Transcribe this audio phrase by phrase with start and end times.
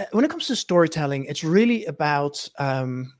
[0.00, 3.12] uh, when it comes to storytelling, it's really about um,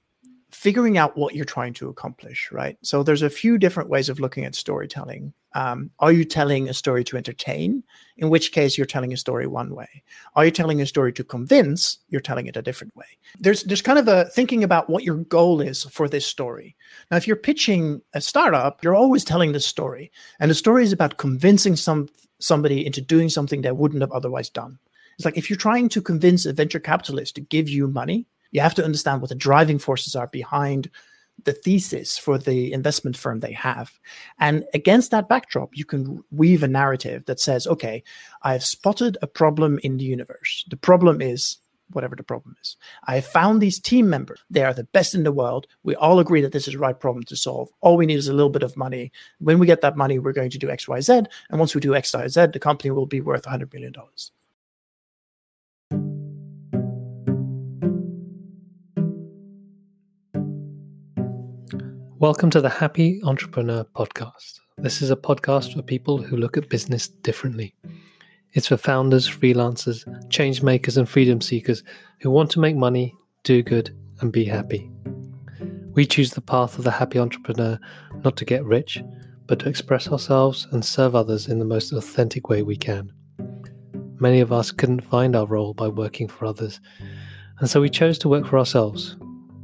[0.51, 2.79] figuring out what you're trying to accomplish, right?
[2.83, 5.33] So there's a few different ways of looking at storytelling.
[5.55, 7.83] Um, are you telling a story to entertain?
[8.17, 10.03] In which case, you're telling a story one way.
[10.37, 11.99] Are you telling a story to convince?
[12.09, 13.07] You're telling it a different way.
[13.39, 16.77] There's there's kind of a thinking about what your goal is for this story.
[17.11, 20.93] Now, if you're pitching a startup, you're always telling the story, and the story is
[20.93, 22.09] about convincing some
[22.39, 24.79] somebody into doing something they wouldn't have otherwise done.
[25.21, 28.63] It's like if you're trying to convince a venture capitalist to give you money, you
[28.63, 30.89] have to understand what the driving forces are behind
[31.45, 33.93] the thesis for the investment firm they have.
[34.39, 38.03] And against that backdrop, you can weave a narrative that says, okay,
[38.45, 40.65] I've spotted a problem in the universe.
[40.71, 41.59] The problem is
[41.91, 42.79] whatever the problem is.
[43.05, 44.41] I have found these team members.
[44.49, 45.67] They are the best in the world.
[45.83, 47.69] We all agree that this is the right problem to solve.
[47.83, 49.13] All we need is a little bit of money.
[49.39, 51.25] When we get that money, we're going to do X, Y, Z.
[51.51, 53.93] And once we do X, Y, Z, the company will be worth $100 million.
[62.21, 64.61] Welcome to the Happy Entrepreneur Podcast.
[64.77, 67.75] This is a podcast for people who look at business differently.
[68.53, 71.83] It's for founders, freelancers, change makers, and freedom seekers
[72.21, 74.91] who want to make money, do good, and be happy.
[75.95, 77.79] We choose the path of the happy entrepreneur
[78.23, 79.03] not to get rich,
[79.47, 83.11] but to express ourselves and serve others in the most authentic way we can.
[84.19, 86.83] Many of us couldn't find our role by working for others,
[87.61, 89.17] and so we chose to work for ourselves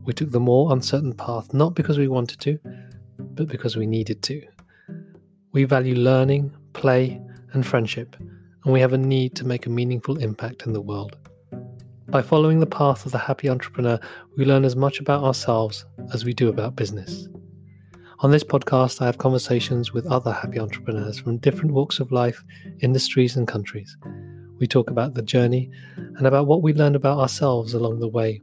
[0.06, 2.58] we took the more uncertain path not because we wanted to,
[3.18, 4.40] but because we needed to.
[5.52, 7.20] We value learning, play,
[7.52, 11.16] and friendship, and we have a need to make a meaningful impact in the world.
[12.08, 13.98] By following the path of the happy entrepreneur,
[14.36, 15.84] we learn as much about ourselves
[16.14, 17.28] as we do about business.
[18.20, 22.44] On this podcast, I have conversations with other happy entrepreneurs from different walks of life,
[22.80, 23.96] industries, and countries.
[24.58, 28.40] We talk about the journey and about what we learned about ourselves along the way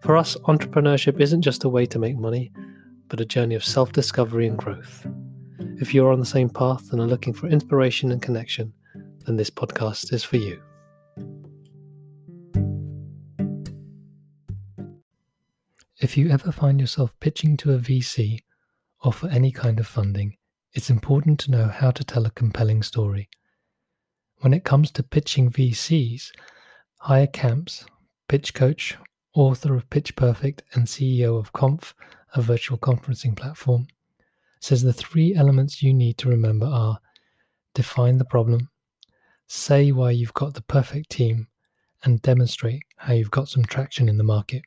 [0.00, 2.52] for us, entrepreneurship isn't just a way to make money,
[3.08, 5.06] but a journey of self discovery and growth.
[5.80, 8.72] If you're on the same path and are looking for inspiration and connection,
[9.26, 10.60] then this podcast is for you.
[16.00, 18.38] If you ever find yourself pitching to a VC
[19.04, 20.36] or for any kind of funding,
[20.72, 23.28] it's important to know how to tell a compelling story.
[24.38, 26.30] When it comes to pitching VCs,
[27.02, 27.84] Haje Kamps,
[28.28, 28.96] pitch coach,
[29.34, 31.94] author of Pitch Perfect and CEO of Konf,
[32.34, 33.86] a virtual conferencing platform,
[34.60, 36.98] says the three elements you need to remember are
[37.74, 38.68] define the problem,
[39.46, 41.46] say why you've got the perfect team,
[42.02, 44.62] and demonstrate how you've got some traction in the market.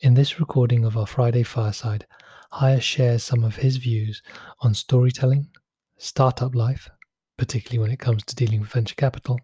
[0.00, 2.06] In this recording of our Friday Fireside,
[2.52, 4.22] Haje shares some of his views
[4.60, 5.48] on storytelling,
[5.96, 6.88] startup life,
[7.36, 9.38] particularly when it comes to dealing with venture capital,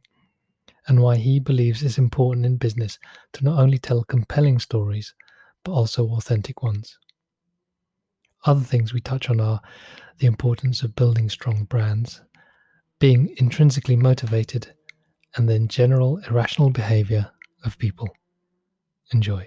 [0.88, 2.98] and why he believes it's important in business
[3.32, 5.14] to not only tell compelling stories,
[5.64, 6.98] but also authentic ones.
[8.46, 9.60] Other things we touch on are
[10.18, 12.22] the importance of building strong brands,
[12.98, 14.72] being intrinsically motivated,
[15.36, 17.30] and then general irrational behavior
[17.64, 18.08] of people.
[19.12, 19.46] Enjoy.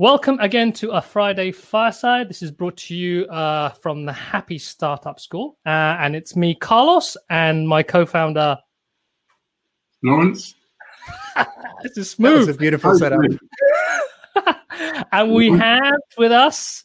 [0.00, 2.28] Welcome again to a Friday Fireside.
[2.28, 5.58] This is brought to you uh, from the Happy Startup School.
[5.66, 8.56] Uh, and it's me, Carlos, and my co founder,
[10.02, 10.54] Lawrence.
[11.82, 12.46] this is smooth.
[12.46, 13.20] That a beautiful setup.
[15.12, 16.84] and we have with us.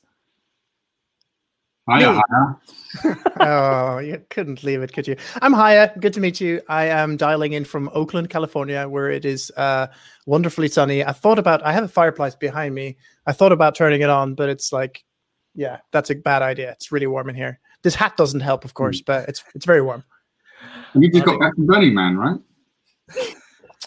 [1.89, 3.15] Hiya, hiya.
[3.41, 5.17] oh, you couldn't leave it, could you?
[5.41, 5.93] I'm Hiya.
[5.99, 6.61] Good to meet you.
[6.69, 9.87] I am dialing in from Oakland, California, where it is uh,
[10.25, 11.03] wonderfully sunny.
[11.03, 12.95] I thought about, I have a fireplace behind me.
[13.25, 15.03] I thought about turning it on, but it's like,
[15.55, 16.71] yeah, that's a bad idea.
[16.71, 17.59] It's really warm in here.
[17.81, 19.05] This hat doesn't help, of course, mm.
[19.05, 20.05] but it's it's very warm.
[20.95, 22.39] You just got back from Burning Man, right?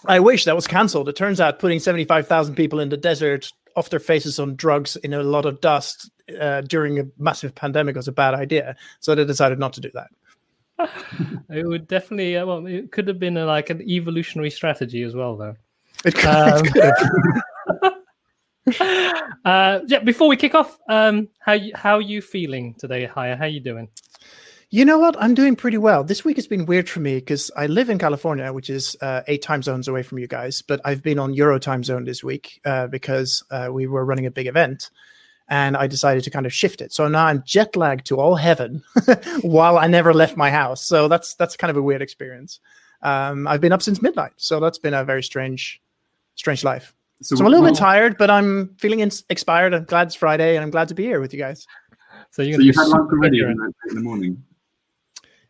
[0.07, 1.09] I wish that was cancelled.
[1.09, 5.13] It turns out putting 75,000 people in the desert off their faces on drugs in
[5.13, 6.11] a lot of dust
[6.41, 8.77] uh, during a massive pandemic was a bad idea.
[9.01, 10.09] So they decided not to do that.
[11.51, 15.15] it would definitely, uh, well, it could have been a, like an evolutionary strategy as
[15.15, 15.57] well, though.
[16.05, 17.93] It could, um, it could have.
[19.45, 23.37] uh, yeah, before we kick off, um, how how are you feeling today, Haje?
[23.37, 23.89] How are you doing?
[24.77, 25.17] You know what?
[25.19, 26.05] I'm doing pretty well.
[26.05, 29.23] This week has been weird for me because I live in California, which is uh,
[29.27, 32.23] eight time zones away from you guys, but I've been on Euro time zone this
[32.23, 34.91] week uh, because uh, we were running a big event
[35.49, 36.93] and I decided to kind of shift it.
[36.93, 38.83] So now I'm jet lagged to all heaven
[39.41, 40.85] while I never left my house.
[40.85, 42.61] So that's that's kind of a weird experience.
[43.01, 45.81] Um, I've been up since midnight, so that's been a very strange,
[46.35, 46.95] strange life.
[47.23, 49.73] So, so I'm a little well, bit tired, but I'm feeling in- expired.
[49.73, 51.67] I'm glad it's Friday, and I'm glad to be here with you guys.
[52.31, 53.57] So, you're so you had lunch already in
[53.95, 54.43] the morning.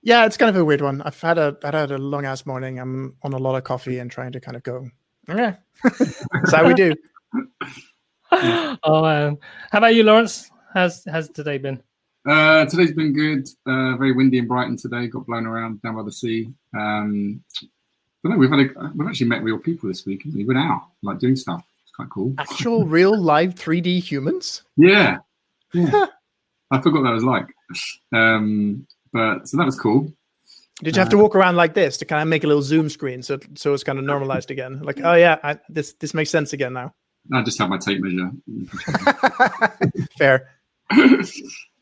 [0.06, 1.02] Yeah, it's kind of a weird one.
[1.02, 2.78] I've had a I've had a long ass morning.
[2.78, 4.88] I'm on a lot of coffee and trying to kind of go
[5.28, 6.94] Okay, that's how we do.
[8.30, 9.36] oh man,
[9.72, 10.48] how about you, Lawrence?
[10.72, 11.82] How's has today been?
[12.24, 13.48] Uh, today's been good.
[13.66, 15.08] Uh, very windy in Brighton today.
[15.08, 16.52] Got blown around down by the sea.
[16.78, 17.42] Um,
[18.22, 20.22] but no, we've had a, we've actually met real people this week.
[20.32, 21.66] We went out like doing stuff.
[21.82, 22.32] It's quite cool.
[22.38, 24.62] Actual real live 3D humans.
[24.76, 25.16] Yeah,
[25.74, 26.06] yeah.
[26.70, 27.48] I forgot that was like.
[28.12, 28.86] Um,
[29.16, 30.12] but so that was cool.
[30.82, 32.90] Did you have to walk around like this to kind of make a little zoom
[32.90, 34.80] screen so so it's kind of normalized again?
[34.82, 36.94] Like, oh yeah, I, this this makes sense again now.
[37.32, 38.30] I just have my tape measure.
[40.18, 40.50] Fair.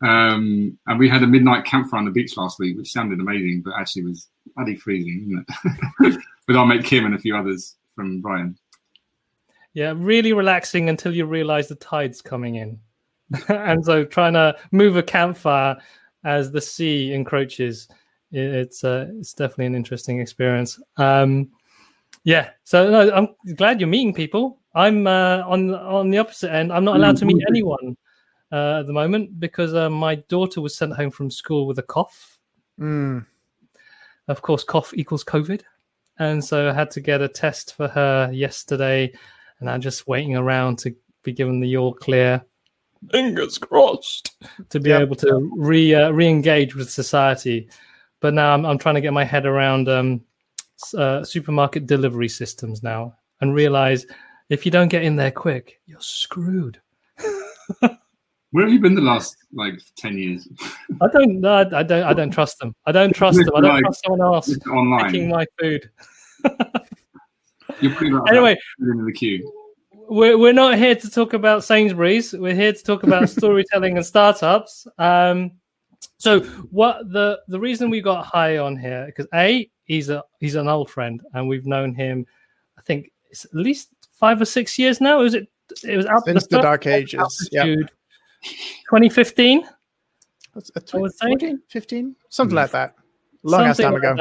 [0.02, 3.62] um, and we had a midnight campfire on the beach last week, which sounded amazing,
[3.64, 5.44] but actually was bloody freezing,
[6.46, 8.56] With our mate Kim and a few others from Brian.
[9.74, 12.78] Yeah, really relaxing until you realize the tide's coming in.
[13.48, 15.76] and so trying to move a campfire
[16.24, 17.88] as the sea encroaches
[18.34, 20.80] it's uh, it's definitely an interesting experience.
[20.96, 21.50] Um,
[22.24, 24.58] yeah, so no, I'm glad you're meeting people.
[24.74, 26.72] I'm uh, on on the opposite end.
[26.72, 27.96] I'm not allowed to meet anyone
[28.50, 31.82] uh, at the moment because uh, my daughter was sent home from school with a
[31.82, 32.38] cough.
[32.80, 33.24] Mm.
[34.26, 35.62] Of course, cough equals COVID,
[36.18, 39.12] and so I had to get a test for her yesterday,
[39.60, 42.44] and I'm just waiting around to be given the all clear.
[43.10, 44.36] Fingers crossed
[44.70, 45.02] to be yep.
[45.02, 47.68] able to re uh, re-engage with society
[48.24, 50.22] but now I'm, I'm trying to get my head around um,
[50.96, 54.06] uh, supermarket delivery systems now and realize
[54.48, 56.80] if you don't get in there quick, you're screwed.
[57.80, 60.48] Where have you been the last like ten years?
[61.02, 61.38] I don't.
[61.38, 62.02] No, I don't.
[62.02, 62.74] I don't trust them.
[62.86, 63.50] I don't trust them.
[63.54, 65.12] I don't trust someone else online.
[65.12, 65.90] taking my food.
[67.82, 69.52] anyway, in the queue.
[70.08, 72.32] We're we're not here to talk about Sainsbury's.
[72.32, 74.86] We're here to talk about storytelling and startups.
[74.98, 75.52] Um,
[76.18, 76.40] so
[76.70, 80.68] what the the reason we got Haje on here because a he's a he's an
[80.68, 82.26] old friend and we've known him,
[82.78, 85.18] I think it's at least five or six years now.
[85.18, 85.48] Was it?
[85.82, 87.48] It was out since the, the dark ages.
[87.50, 87.64] Yeah.
[88.44, 89.64] 2015.
[89.64, 92.94] I would say 14, 15, something like that.
[93.42, 94.14] Long ass time ago.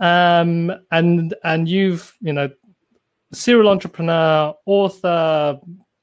[0.00, 2.50] um, and and you've you know,
[3.32, 5.58] serial entrepreneur, author,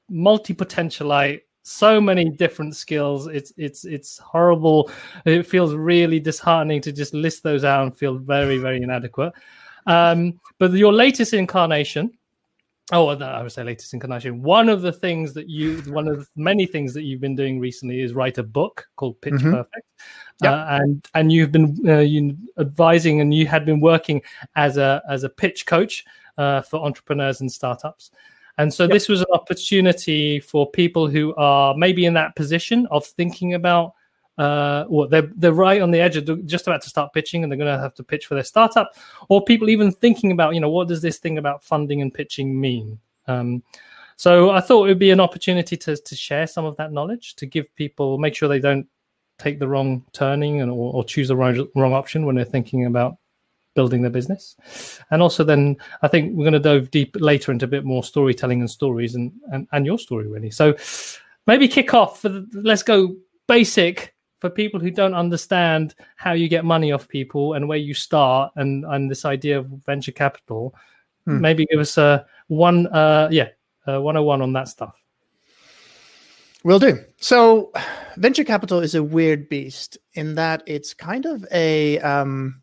[0.08, 3.26] multi potentialite, so many different skills.
[3.26, 4.90] It's it's it's horrible.
[5.24, 9.32] It feels really disheartening to just list those out and feel very very inadequate.
[9.86, 12.12] Um, but your latest incarnation.
[12.92, 14.42] Oh, I would say latest incarnation.
[14.42, 17.58] One of the things that you, one of the many things that you've been doing
[17.58, 19.52] recently is write a book called Pitch mm-hmm.
[19.52, 19.86] Perfect,
[20.42, 20.52] yep.
[20.52, 24.20] uh, and and you've been uh, you advising and you had been working
[24.54, 26.04] as a as a pitch coach
[26.38, 28.10] uh, for entrepreneurs and startups.
[28.58, 28.92] And so yep.
[28.92, 33.94] this was an opportunity for people who are maybe in that position of thinking about
[34.36, 37.52] uh, well, they're they're right on the edge of just about to start pitching, and
[37.52, 38.90] they're going to have to pitch for their startup,
[39.28, 42.60] or people even thinking about, you know, what does this thing about funding and pitching
[42.60, 42.98] mean?
[43.28, 43.62] Um,
[44.16, 47.36] so I thought it would be an opportunity to to share some of that knowledge
[47.36, 48.88] to give people, make sure they don't
[49.38, 52.86] take the wrong turning and or, or choose the wrong wrong option when they're thinking
[52.86, 53.16] about
[53.74, 54.56] building their business.
[55.10, 58.04] And also, then I think we're going to dive deep later into a bit more
[58.04, 60.50] storytelling and stories and, and, and your story, really.
[60.50, 60.74] So
[61.46, 62.20] maybe kick off.
[62.20, 63.16] For the, let's go
[63.46, 67.94] basic for people who don't understand how you get money off people and where you
[67.94, 70.74] start and, and this idea of venture capital.
[71.24, 71.40] Hmm.
[71.40, 73.48] Maybe give us a one, uh, yeah,
[73.86, 74.94] a 101 on that stuff.
[76.64, 76.98] Will do.
[77.20, 77.72] So,
[78.16, 82.62] venture capital is a weird beast in that it's kind of a um,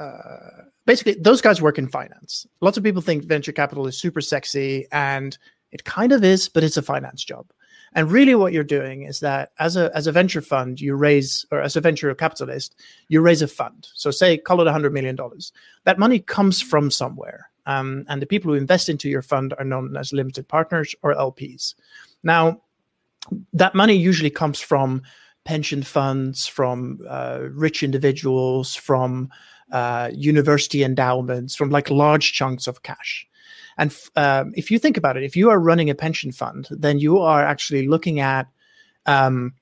[0.00, 2.46] uh, basically those guys work in finance.
[2.60, 5.36] Lots of people think venture capital is super sexy, and
[5.72, 7.46] it kind of is, but it's a finance job.
[7.92, 11.44] And really, what you're doing is that as a as a venture fund, you raise,
[11.50, 12.76] or as a venture capitalist,
[13.08, 13.88] you raise a fund.
[13.94, 15.52] So, say, call it hundred million dollars.
[15.84, 19.64] That money comes from somewhere, um, and the people who invest into your fund are
[19.64, 21.74] known as limited partners or LPs.
[22.22, 22.62] Now,
[23.52, 25.02] that money usually comes from
[25.44, 29.30] pension funds, from uh, rich individuals, from
[29.72, 33.26] uh, university endowments, from like large chunks of cash.
[33.78, 36.98] And um, if you think about it, if you are running a pension fund, then
[36.98, 38.46] you are actually looking at
[39.06, 39.54] um,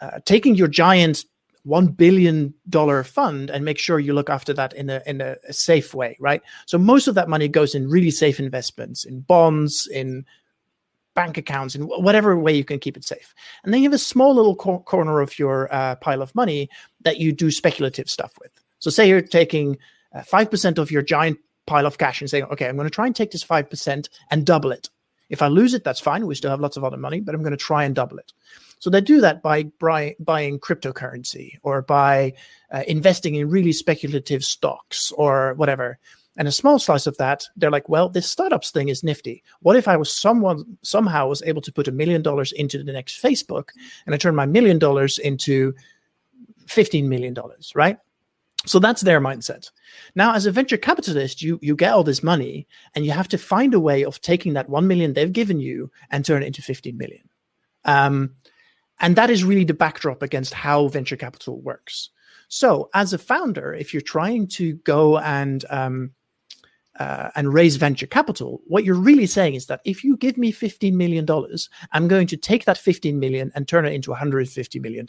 [0.00, 1.24] uh, taking your giant
[1.64, 5.36] one billion dollar fund and make sure you look after that in a in a,
[5.48, 6.42] a, safe way, right?
[6.66, 10.24] So most of that money goes in really safe investments, in bonds, in
[11.14, 13.34] bank accounts, in whatever way you can keep it safe.
[13.64, 16.70] And then you have a small little cor- corner of your uh, pile of money
[17.02, 18.52] that you do speculative stuff with.
[18.78, 19.78] So say you're taking
[20.14, 23.06] uh, 5% of your giant pile of cash and saying, okay, I'm going to try
[23.06, 24.88] and take this 5% and double it.
[25.28, 26.26] If I lose it, that's fine.
[26.26, 28.32] We still have lots of other money, but I'm going to try and double it.
[28.78, 32.34] So they do that by buy, buying cryptocurrency or by
[32.72, 35.98] uh, investing in really speculative stocks or whatever.
[36.36, 39.42] And a small slice of that, they're like, well, this startups thing is nifty.
[39.60, 42.92] What if I was someone somehow was able to put a million dollars into the
[42.92, 43.70] next Facebook
[44.06, 45.74] and I turn my million dollars into
[46.66, 47.34] $15 million,
[47.74, 47.98] right?
[48.66, 49.70] So that's their mindset.
[50.14, 53.38] Now, as a venture capitalist, you you get all this money and you have to
[53.38, 56.62] find a way of taking that 1 million they've given you and turn it into
[56.62, 57.28] 15 million.
[57.84, 58.34] Um,
[59.00, 62.10] and that is really the backdrop against how venture capital works.
[62.48, 66.12] So, as a founder, if you're trying to go and um,
[66.98, 70.52] uh, and raise venture capital, what you're really saying is that if you give me
[70.52, 71.24] $15 million,
[71.92, 75.06] I'm going to take that 15 million and turn it into $150 million.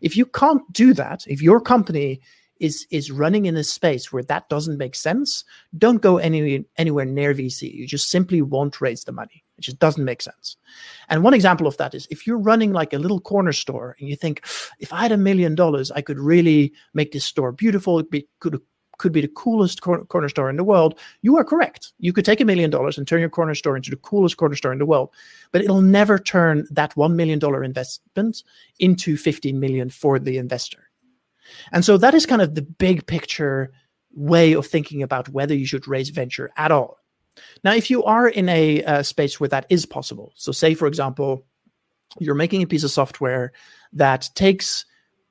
[0.00, 2.20] If you can't do that, if your company
[2.62, 5.44] is is running in a space where that doesn't make sense,
[5.76, 7.74] don't go any, anywhere near VC.
[7.74, 9.42] You just simply won't raise the money.
[9.58, 10.56] It just doesn't make sense.
[11.08, 14.08] And one example of that is if you're running like a little corner store and
[14.08, 14.46] you think,
[14.78, 17.98] if I had a million dollars, I could really make this store beautiful.
[17.98, 18.60] It be, could
[18.98, 20.96] could be the coolest cor- corner store in the world.
[21.22, 21.92] You are correct.
[21.98, 24.54] You could take a million dollars and turn your corner store into the coolest corner
[24.54, 25.10] store in the world,
[25.50, 28.44] but it'll never turn that one million dollar investment
[28.78, 30.91] into 15 million for the investor.
[31.72, 33.72] And so that is kind of the big picture
[34.14, 36.98] way of thinking about whether you should raise venture at all.
[37.64, 40.86] Now, if you are in a uh, space where that is possible, so say, for
[40.86, 41.46] example,
[42.18, 43.52] you're making a piece of software
[43.94, 44.84] that takes,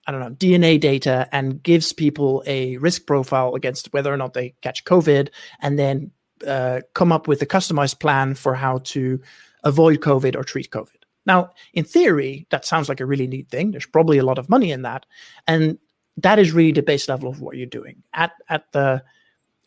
[0.07, 4.33] I don't know, DNA data and gives people a risk profile against whether or not
[4.33, 6.11] they catch COVID, and then
[6.45, 9.21] uh, come up with a customized plan for how to
[9.63, 10.89] avoid COVID or treat COVID.
[11.25, 13.71] Now, in theory, that sounds like a really neat thing.
[13.71, 15.05] There's probably a lot of money in that.
[15.47, 15.77] And
[16.17, 18.03] that is really the base level of what you're doing.
[18.13, 19.03] At at the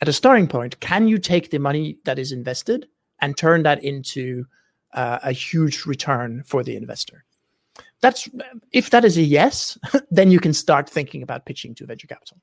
[0.01, 2.89] at a starting point can you take the money that is invested
[3.21, 4.45] and turn that into
[4.93, 7.25] uh, a huge return for the investor?
[8.01, 8.29] That's
[8.73, 9.79] if that is a yes
[10.11, 12.39] then you can start thinking about pitching to venture capital.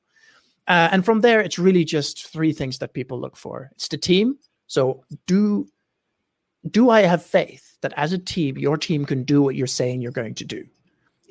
[0.67, 3.70] Uh, and from there it's really just three things that people look for.
[3.74, 4.38] It's the team.
[4.67, 5.67] So do
[6.70, 10.01] do i have faith that as a team your team can do what you're saying
[10.01, 10.65] you're going to do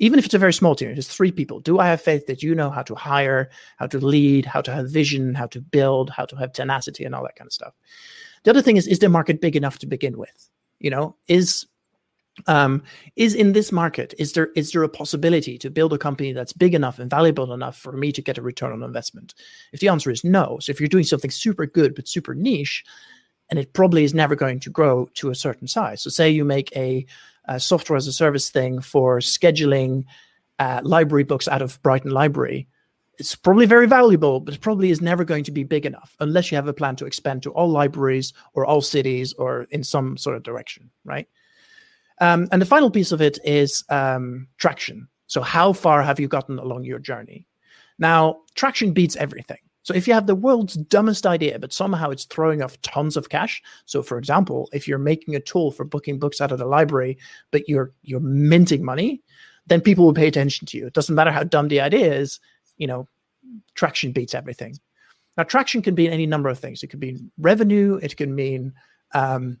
[0.01, 1.59] even if it's a very small team, it's three people.
[1.59, 4.73] Do I have faith that you know how to hire, how to lead, how to
[4.73, 7.75] have vision, how to build, how to have tenacity, and all that kind of stuff?
[8.43, 10.49] The other thing is, is the market big enough to begin with?
[10.79, 11.67] You know, is
[12.47, 12.81] um,
[13.15, 16.53] is in this market is there is there a possibility to build a company that's
[16.53, 19.35] big enough and valuable enough for me to get a return on investment?
[19.71, 22.83] If the answer is no, so if you're doing something super good but super niche,
[23.51, 26.01] and it probably is never going to grow to a certain size.
[26.01, 27.05] So say you make a
[27.47, 30.05] uh, software as a service thing for scheduling
[30.59, 32.67] uh, library books out of Brighton Library,
[33.17, 36.51] it's probably very valuable, but it probably is never going to be big enough unless
[36.51, 40.17] you have a plan to expand to all libraries or all cities or in some
[40.17, 41.27] sort of direction, right?
[42.19, 45.07] Um, and the final piece of it is um, traction.
[45.27, 47.47] So, how far have you gotten along your journey?
[47.97, 49.59] Now, traction beats everything.
[49.83, 53.29] So if you have the world's dumbest idea, but somehow it's throwing off tons of
[53.29, 53.61] cash.
[53.85, 57.17] So for example, if you're making a tool for booking books out of the library,
[57.51, 59.21] but you're you're minting money,
[59.67, 60.87] then people will pay attention to you.
[60.87, 62.39] It doesn't matter how dumb the idea is,
[62.77, 63.07] you know,
[63.73, 64.77] traction beats everything.
[65.37, 66.83] Now, traction can be any number of things.
[66.83, 68.73] It could be revenue, it can mean
[69.13, 69.57] um,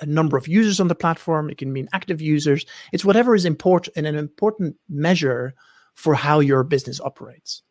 [0.00, 2.64] a number of users on the platform, it can mean active users.
[2.92, 5.54] It's whatever is important and an important measure
[5.94, 7.62] for how your business operates.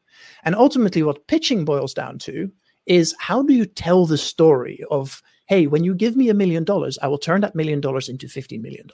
[0.44, 2.52] And ultimately, what pitching boils down to
[2.86, 6.64] is how do you tell the story of, hey, when you give me a million
[6.64, 8.88] dollars, I will turn that million dollars into $15 million.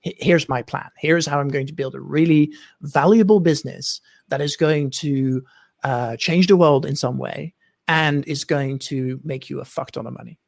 [0.00, 0.90] Here's my plan.
[0.98, 2.52] Here's how I'm going to build a really
[2.82, 5.42] valuable business that is going to
[5.82, 7.54] uh, change the world in some way
[7.88, 10.38] and is going to make you a fuck ton of money.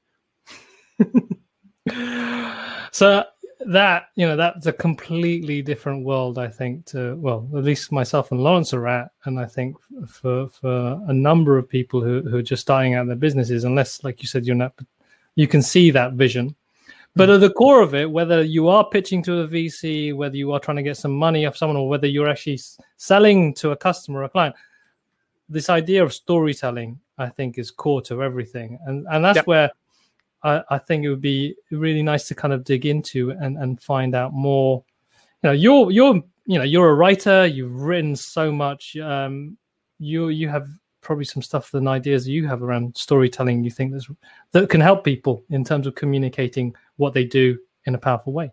[2.92, 3.25] so
[3.61, 8.31] that you know that's a completely different world i think to well at least myself
[8.31, 12.37] and lawrence are at and i think for for a number of people who, who
[12.37, 14.75] are just starting out their businesses unless like you said you're not
[15.37, 16.55] you can see that vision
[17.15, 20.53] but at the core of it whether you are pitching to a vc whether you
[20.53, 22.61] are trying to get some money off someone or whether you're actually
[22.99, 24.55] selling to a customer or a client
[25.49, 29.47] this idea of storytelling i think is core to everything and and that's yep.
[29.47, 29.71] where
[30.43, 33.81] I, I think it would be really nice to kind of dig into and, and
[33.81, 34.85] find out more.
[35.43, 36.14] You know, you're you're
[36.47, 37.47] you know you're a writer.
[37.47, 38.97] You've written so much.
[38.97, 39.57] Um,
[39.99, 40.69] you you have
[41.07, 43.62] probably some stuff and ideas you have around storytelling.
[43.62, 44.09] You think that's,
[44.52, 48.50] that can help people in terms of communicating what they do in a powerful way.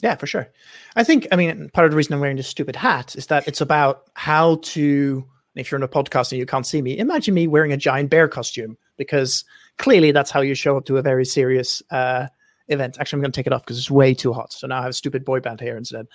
[0.00, 0.48] Yeah, for sure.
[0.94, 3.48] I think, I mean, part of the reason I'm wearing this stupid hat is that
[3.48, 5.24] it's about how to,
[5.56, 8.10] if you're in a podcast and you can't see me, imagine me wearing a giant
[8.10, 9.44] bear costume because
[9.78, 12.26] clearly that's how you show up to a very serious uh,
[12.68, 12.98] event.
[12.98, 14.52] Actually, I'm going to take it off because it's way too hot.
[14.52, 16.06] So now I have a stupid boy band here instead.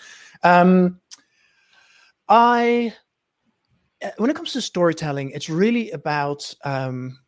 [0.43, 1.00] Um,
[2.29, 2.93] I,
[4.03, 7.20] uh, when it comes to storytelling, it's really about um,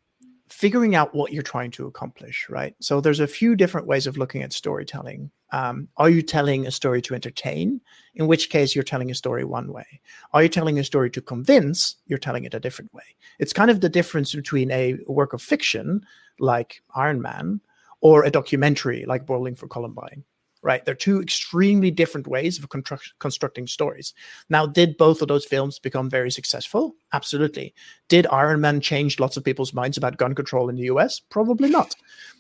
[0.50, 2.76] figuring out what you're trying to accomplish, right?
[2.80, 5.32] So there's a few different ways of looking at storytelling.
[5.52, 7.82] Um, are you telling a story to entertain?
[8.16, 10.02] In which case, you're telling a story one way.
[10.34, 11.96] Are you telling a story to convince?
[12.08, 13.04] You're telling it a different way.
[13.40, 16.06] It's kind of the difference between a work of fiction
[16.40, 17.62] like Iron Man
[18.02, 20.24] or a documentary like Bowling for Columbine
[20.66, 20.84] right?
[20.84, 24.16] They're two extremely different ways of construct- constructing stories.
[24.50, 26.96] Now, did both of those films become very successful?
[27.14, 27.76] Absolutely.
[28.10, 31.20] Did Iron Man change lots of people's minds about gun control in the US?
[31.20, 31.96] Probably not.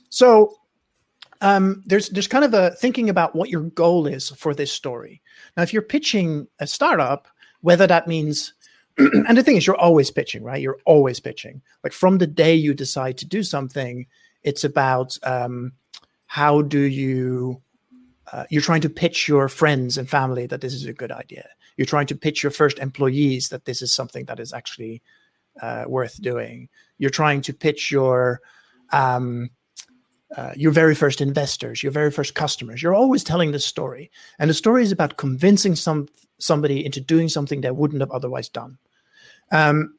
[0.09, 0.57] So,
[1.41, 5.21] um, there's there's kind of a thinking about what your goal is for this story.
[5.55, 7.27] Now, if you're pitching a startup,
[7.61, 8.54] whether that means
[8.97, 10.61] and the thing is, you're always pitching, right?
[10.61, 11.61] You're always pitching.
[11.83, 14.05] Like from the day you decide to do something,
[14.43, 15.73] it's about um,
[16.27, 17.61] how do you
[18.31, 21.47] uh, you're trying to pitch your friends and family that this is a good idea.
[21.77, 25.01] You're trying to pitch your first employees that this is something that is actually
[25.61, 26.69] uh, worth doing.
[26.97, 28.41] You're trying to pitch your
[28.91, 29.49] um,
[30.35, 32.81] uh, your very first investors, your very first customers.
[32.81, 36.07] You're always telling this story, and the story is about convincing some
[36.39, 38.77] somebody into doing something they wouldn't have otherwise done.
[39.51, 39.97] Um,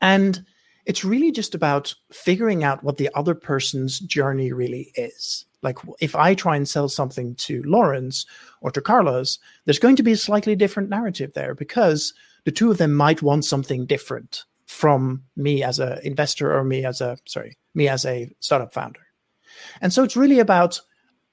[0.00, 0.44] and
[0.86, 5.44] it's really just about figuring out what the other person's journey really is.
[5.62, 8.24] Like if I try and sell something to Lawrence
[8.60, 12.14] or to Carlos, there's going to be a slightly different narrative there because
[12.44, 16.84] the two of them might want something different from me as an investor or me
[16.84, 19.00] as a sorry, me as a startup founder.
[19.80, 20.80] And so it's really about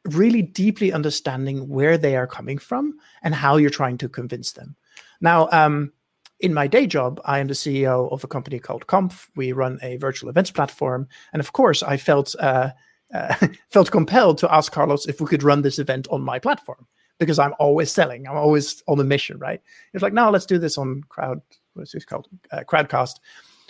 [0.05, 4.75] really deeply understanding where they are coming from and how you're trying to convince them.
[5.21, 5.93] Now, um,
[6.39, 9.27] in my day job, I am the CEO of a company called Konf.
[9.35, 12.71] We run a virtual events platform, and of course, I felt uh,
[13.13, 13.35] uh,
[13.69, 16.87] felt compelled to ask Carlos if we could run this event on my platform
[17.19, 18.27] because I'm always selling.
[18.27, 19.61] I'm always on a mission, right?
[19.93, 21.41] It's like, no, let's do this on crowd.
[21.73, 22.27] What's this called?
[22.51, 23.15] Uh, Crowdcast.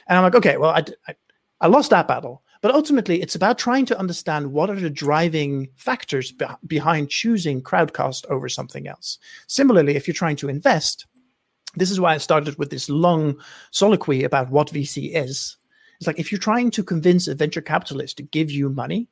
[0.08, 1.16] And I'm like, okay, well, I, I,
[1.62, 2.44] I, lost that battle.
[2.62, 7.62] But ultimately, it's about trying to understand what are the driving factors be- behind choosing
[7.62, 9.20] Crowdcast over something else.
[9.48, 11.06] Similarly, if you're trying to invest,
[11.76, 13.40] this is why I started with this long
[13.72, 15.58] soliloquy about what VC is.
[16.00, 19.08] It's like if you're trying to convince a venture capitalist to give you money,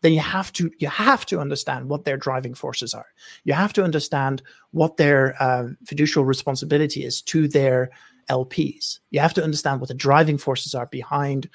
[0.00, 3.06] then you have to you have to understand what their driving forces are.
[3.44, 7.90] You have to understand what their uh, fiducial responsibility is to their
[8.30, 9.00] LPs.
[9.10, 11.48] You have to understand what the driving forces are behind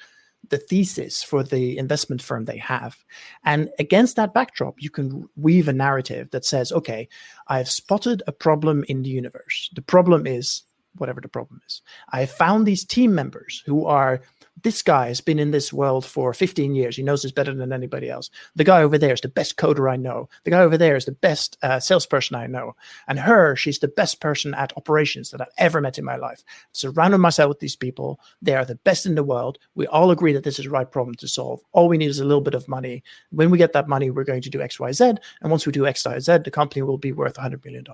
[0.50, 3.04] the thesis for the investment firm they have.
[3.44, 7.08] And against that backdrop, you can weave a narrative that says, okay,
[7.48, 9.70] I've spotted a problem in the universe.
[9.74, 10.62] The problem is
[10.96, 11.82] whatever the problem is.
[12.10, 14.20] I found these team members who are
[14.62, 16.96] this guy has been in this world for 15 years.
[16.96, 18.30] He knows this better than anybody else.
[18.54, 20.28] The guy over there is the best coder I know.
[20.44, 22.76] The guy over there is the best uh, salesperson I know.
[23.08, 26.44] And her, she's the best person at operations that I've ever met in my life.
[26.72, 28.20] Surrounded myself with these people.
[28.40, 29.58] They are the best in the world.
[29.74, 31.60] We all agree that this is the right problem to solve.
[31.72, 33.02] All we need is a little bit of money.
[33.30, 35.04] When we get that money, we're going to do X, Y, Z.
[35.42, 37.84] And once we do X, Y, Z, the company will be worth $100 million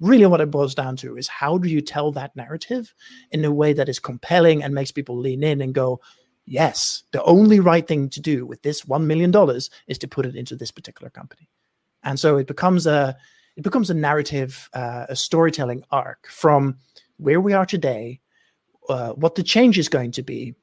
[0.00, 2.94] really what it boils down to is how do you tell that narrative
[3.30, 6.00] in a way that is compelling and makes people lean in and go
[6.46, 9.32] yes the only right thing to do with this $1 million
[9.86, 11.48] is to put it into this particular company.
[12.02, 13.16] And so it becomes a
[13.56, 16.78] it becomes a narrative uh, a storytelling arc from
[17.16, 18.20] where we are today
[18.88, 20.54] uh, what the change is going to be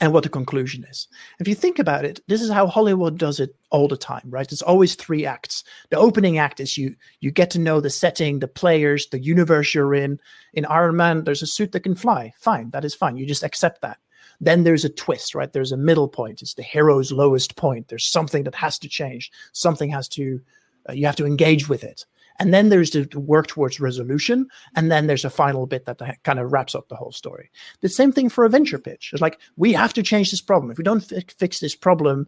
[0.00, 1.08] and what the conclusion is.
[1.38, 4.50] If you think about it, this is how Hollywood does it all the time, right?
[4.50, 5.64] It's always three acts.
[5.90, 9.74] The opening act is you you get to know the setting, the players, the universe
[9.74, 10.18] you're in.
[10.54, 12.32] In Iron Man, there's a suit that can fly.
[12.38, 13.16] Fine, that is fine.
[13.16, 13.98] You just accept that.
[14.40, 15.52] Then there's a twist, right?
[15.52, 16.42] There's a middle point.
[16.42, 17.88] It's the hero's lowest point.
[17.88, 19.30] There's something that has to change.
[19.52, 20.40] Something has to
[20.88, 22.04] uh, you have to engage with it
[22.38, 26.38] and then there's the, work towards resolution and then there's a final bit that kind
[26.38, 27.50] of wraps up the whole story.
[27.80, 29.10] The same thing for a venture pitch.
[29.12, 30.70] It's like we have to change this problem.
[30.70, 32.26] If we don't fi- fix this problem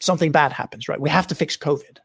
[0.00, 1.00] something bad happens right?
[1.00, 1.98] We have to fix covid.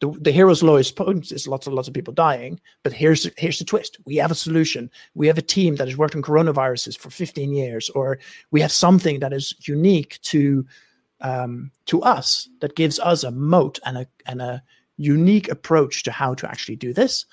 [0.00, 3.58] The, the hero's lowest point is lots and lots of people dying but here's here's
[3.58, 3.98] the twist.
[4.04, 4.90] We have a solution.
[5.14, 8.18] We have a team that has worked on coronaviruses for 15 years or
[8.50, 10.66] we have something that is unique to
[11.20, 14.62] um, to us that gives us a moat and a and a
[14.98, 17.24] unique approach to how to actually do this.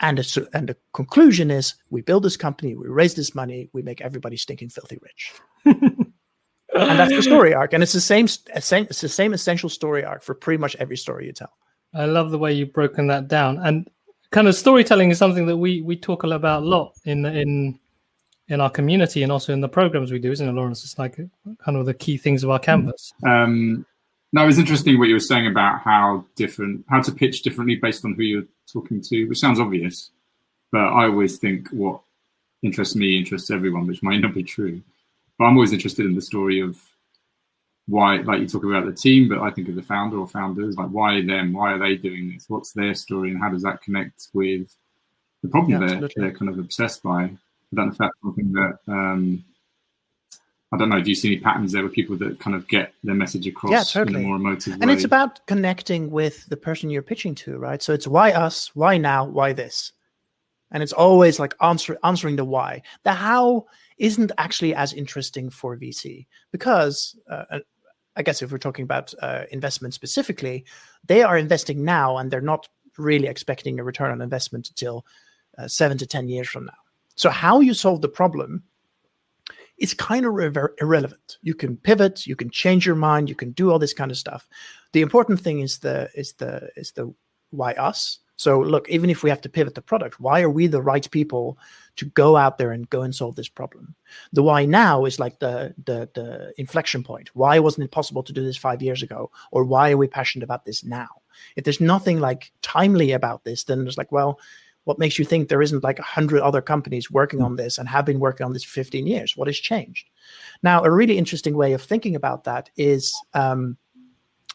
[0.00, 3.82] And, a, and the conclusion is we build this company, we raise this money, we
[3.82, 5.32] make everybody stinking filthy rich.
[5.64, 6.12] and
[6.74, 7.74] that's the story arc.
[7.74, 11.26] And it's the same, it's the same essential story arc for pretty much every story
[11.26, 11.52] you tell.
[11.94, 13.58] I love the way you've broken that down.
[13.58, 13.88] And
[14.30, 17.78] kind of storytelling is something that we we talk about a lot in in
[18.48, 20.82] in our community and also in the programs we do, isn't it, Lawrence?
[20.82, 23.12] It's like kind of the key things of our canvas.
[23.24, 23.86] Um,
[24.32, 27.76] no, it was interesting what you were saying about how different, how to pitch differently
[27.76, 30.10] based on who you're talking to, which sounds obvious,
[30.70, 32.00] but I always think what
[32.62, 34.82] interests me interests everyone, which might not be true.
[35.38, 36.78] But I'm always interested in the story of
[37.86, 40.76] why, like you talk about the team, but I think of the founder or founders,
[40.76, 41.52] like why them?
[41.52, 42.44] Why are they doing this?
[42.48, 44.72] What's their story, and how does that connect with
[45.42, 47.24] the problem yeah, they're, they're kind of obsessed by?
[47.24, 47.36] I
[47.74, 49.44] don't know if that's something that um,
[50.72, 51.00] I don't know.
[51.00, 53.72] Do you see any patterns there with people that kind of get their message across
[53.72, 54.20] yeah, totally.
[54.20, 54.92] in a more emotive and way?
[54.92, 57.82] it's about connecting with the person you're pitching to, right?
[57.82, 59.92] So it's why us, why now, why this,
[60.70, 62.82] and it's always like answer, answering the why.
[63.02, 63.66] The how
[63.98, 67.58] isn't actually as interesting for VC because, uh,
[68.14, 70.64] I guess, if we're talking about uh, investment specifically,
[71.04, 75.04] they are investing now and they're not really expecting a return on investment until
[75.58, 76.72] uh, seven to ten years from now.
[77.16, 78.62] So how you solve the problem
[79.80, 81.38] is kind of irre- irrelevant.
[81.42, 84.18] You can pivot, you can change your mind, you can do all this kind of
[84.18, 84.46] stuff.
[84.92, 87.12] The important thing is the is the is the
[87.50, 88.18] why us.
[88.36, 91.10] So look, even if we have to pivot the product, why are we the right
[91.10, 91.58] people
[91.96, 93.94] to go out there and go and solve this problem?
[94.32, 97.30] The why now is like the the the inflection point.
[97.34, 99.30] Why wasn't it possible to do this five years ago?
[99.50, 101.08] Or why are we passionate about this now?
[101.56, 104.38] If there's nothing like timely about this, then it's like, well,
[104.84, 107.88] what makes you think there isn't like a hundred other companies working on this and
[107.88, 109.36] have been working on this for 15 years?
[109.36, 110.08] What has changed?
[110.62, 113.76] Now, a really interesting way of thinking about that is um,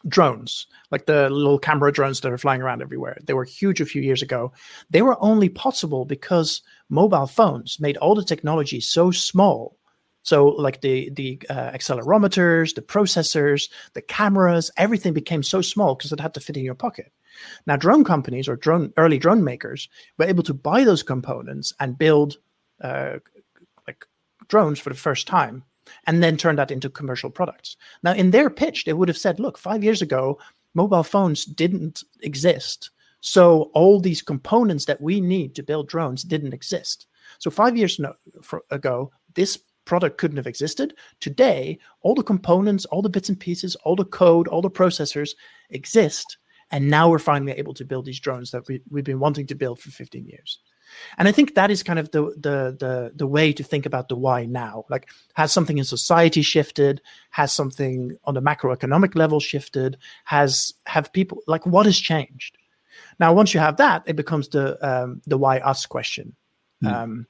[0.07, 3.17] drones, like the little camera drones that are flying around everywhere.
[3.23, 4.51] They were huge a few years ago.
[4.89, 9.77] They were only possible because mobile phones made all the technology so small.
[10.23, 16.11] So, like the the uh, accelerometers, the processors, the cameras, everything became so small because
[16.11, 17.11] it had to fit in your pocket.
[17.65, 21.97] Now, drone companies or drone early drone makers were able to buy those components and
[21.97, 22.37] build
[22.81, 23.17] uh,
[23.87, 24.05] like
[24.47, 25.63] drones for the first time,
[26.07, 27.77] and then turn that into commercial products.
[28.03, 30.39] Now, in their pitch, they would have said, "Look, five years ago,
[30.73, 36.53] mobile phones didn't exist." So all these components that we need to build drones didn't
[36.53, 37.07] exist.
[37.39, 37.99] So five years
[38.69, 40.95] ago, this product couldn't have existed.
[41.19, 45.31] Today, all the components, all the bits and pieces, all the code, all the processors
[45.69, 46.37] exist
[46.71, 49.55] and now we're finally able to build these drones that we, we've been wanting to
[49.55, 50.59] build for 15 years.
[51.17, 54.07] And i think that is kind of the, the the the way to think about
[54.07, 54.85] the why now.
[54.89, 57.01] Like has something in society shifted?
[57.31, 59.97] Has something on the macroeconomic level shifted?
[60.25, 62.57] Has have people like what has changed?
[63.19, 66.35] Now once you have that it becomes the um, the why us question.
[66.83, 66.93] Mm.
[66.93, 67.27] um,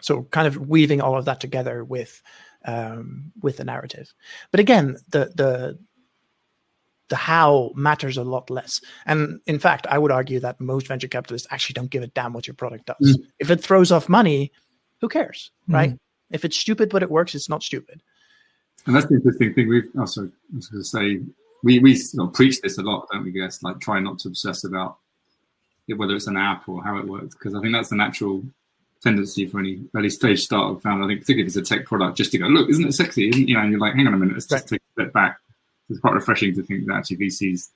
[0.00, 2.22] so kind of weaving all of that together with
[2.64, 4.12] um, with the narrative.
[4.50, 5.78] But again the the
[7.08, 8.80] the how matters a lot less.
[9.06, 12.32] And in fact, I would argue that most venture capitalists actually don't give a damn
[12.32, 13.16] what your product does.
[13.16, 13.26] Mm.
[13.38, 14.52] If it throws off money,
[15.00, 15.74] who cares, mm.
[15.74, 15.98] right?
[16.30, 18.02] If it's stupid but it works, it's not stupid.
[18.86, 19.68] And that's the interesting thing.
[19.68, 21.20] We've also, I was going to say,
[21.64, 23.32] we we you know, preach this a lot, don't we?
[23.32, 24.98] Guess like try not to obsess about
[25.88, 28.44] it, whether it's an app or how it works, because I think that's the natural
[29.02, 31.04] tendency for any early stage startup founder.
[31.04, 33.28] I think particularly if it's a tech product, just to go, look, isn't it sexy?
[33.28, 33.62] Isn't you know?
[33.62, 34.78] And you're like, hang on a minute, let's just right.
[34.78, 35.38] take a step back
[35.88, 37.68] it's quite refreshing to think that actually VCs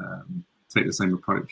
[0.00, 1.50] um, take the same approach.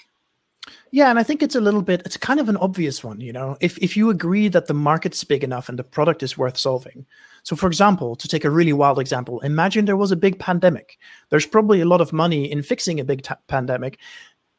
[0.90, 3.32] Yeah, and I think it's a little bit it's kind of an obvious one, you
[3.32, 3.56] know.
[3.60, 7.06] If if you agree that the market's big enough and the product is worth solving.
[7.44, 10.98] So for example, to take a really wild example, imagine there was a big pandemic.
[11.30, 13.98] There's probably a lot of money in fixing a big t- pandemic.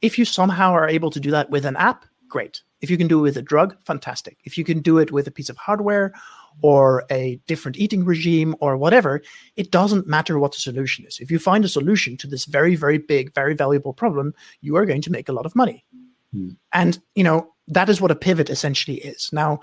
[0.01, 2.61] If you somehow are able to do that with an app, great.
[2.81, 4.37] If you can do it with a drug, fantastic.
[4.43, 6.13] If you can do it with a piece of hardware
[6.61, 9.21] or a different eating regime or whatever,
[9.55, 11.19] it doesn't matter what the solution is.
[11.19, 14.85] If you find a solution to this very, very big, very valuable problem, you are
[14.85, 15.85] going to make a lot of money.
[16.33, 16.49] Hmm.
[16.73, 19.29] And, you know, that is what a pivot essentially is.
[19.31, 19.59] Now,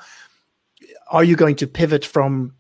[1.11, 2.54] are you going to pivot from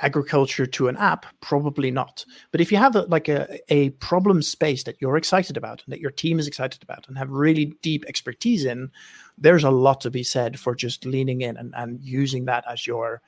[0.00, 1.26] agriculture to an app?
[1.40, 2.24] Probably not.
[2.50, 5.92] But if you have a, like a, a problem space that you're excited about and
[5.92, 8.90] that your team is excited about and have really deep expertise in,
[9.36, 12.86] there's a lot to be said for just leaning in and, and using that as
[12.86, 13.22] your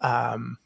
[0.00, 0.58] um,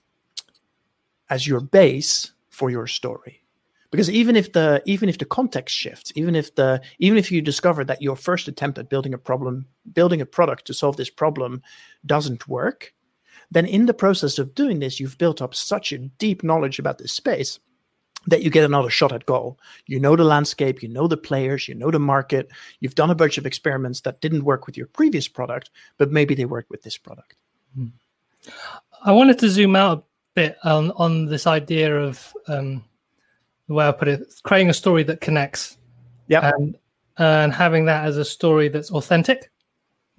[1.31, 3.43] as your base for your story
[3.91, 7.41] because even if the even if the context shifts even if the even if you
[7.41, 11.11] discover that your first attempt at building a problem building a product to solve this
[11.11, 11.63] problem
[12.07, 12.93] doesn't work
[13.51, 16.99] then in the process of doing this, you've built up such a deep knowledge about
[16.99, 17.59] this space
[18.27, 19.59] that you get another shot at goal.
[19.87, 22.51] You know the landscape, you know the players, you know the market.
[22.81, 26.35] You've done a bunch of experiments that didn't work with your previous product, but maybe
[26.35, 27.35] they work with this product.
[27.75, 27.87] Hmm.
[29.03, 30.03] I wanted to zoom out a
[30.35, 32.85] bit on, on this idea of um,
[33.67, 35.79] the way I put it, creating a story that connects.
[36.27, 36.51] Yeah.
[36.55, 36.77] And,
[37.17, 39.51] and having that as a story that's authentic.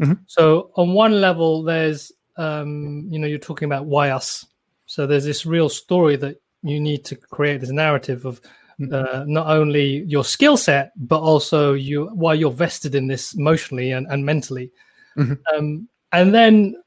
[0.02, 0.14] Mm-hmm.
[0.28, 4.46] So on one level, there's um, you know, you're talking about why us.
[4.86, 8.42] So there's this real story that you need to create this narrative of
[8.80, 8.94] mm-hmm.
[8.94, 13.92] uh, not only your skill set, but also you why you're vested in this emotionally
[13.92, 14.72] and, and mentally.
[15.18, 15.34] Mm-hmm.
[15.56, 16.82] Um, and then,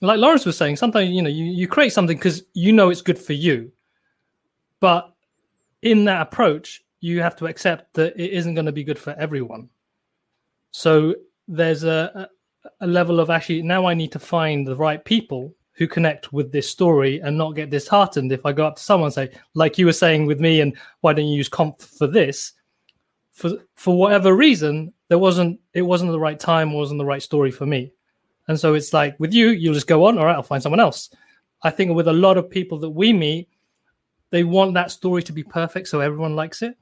[0.00, 3.02] like Lawrence was saying, sometimes you know you, you create something because you know it's
[3.02, 3.70] good for you.
[4.80, 5.12] but
[5.82, 9.14] in that approach, you have to accept that it isn't going to be good for
[9.18, 9.68] everyone.
[10.70, 11.14] So
[11.46, 12.28] there's a,
[12.80, 16.50] a level of actually now I need to find the right people who connect with
[16.50, 19.78] this story and not get disheartened if I go up to someone and say, like
[19.78, 22.52] you were saying with me, and why don't you use Konf for this?
[23.32, 27.52] For for whatever reason, there wasn't it wasn't the right time, wasn't the right story
[27.52, 27.92] for me.
[28.48, 30.80] And so it's like with you, you'll just go on, all right, I'll find someone
[30.80, 31.10] else.
[31.62, 33.48] I think with a lot of people that we meet,
[34.30, 36.76] they want that story to be perfect so everyone likes it.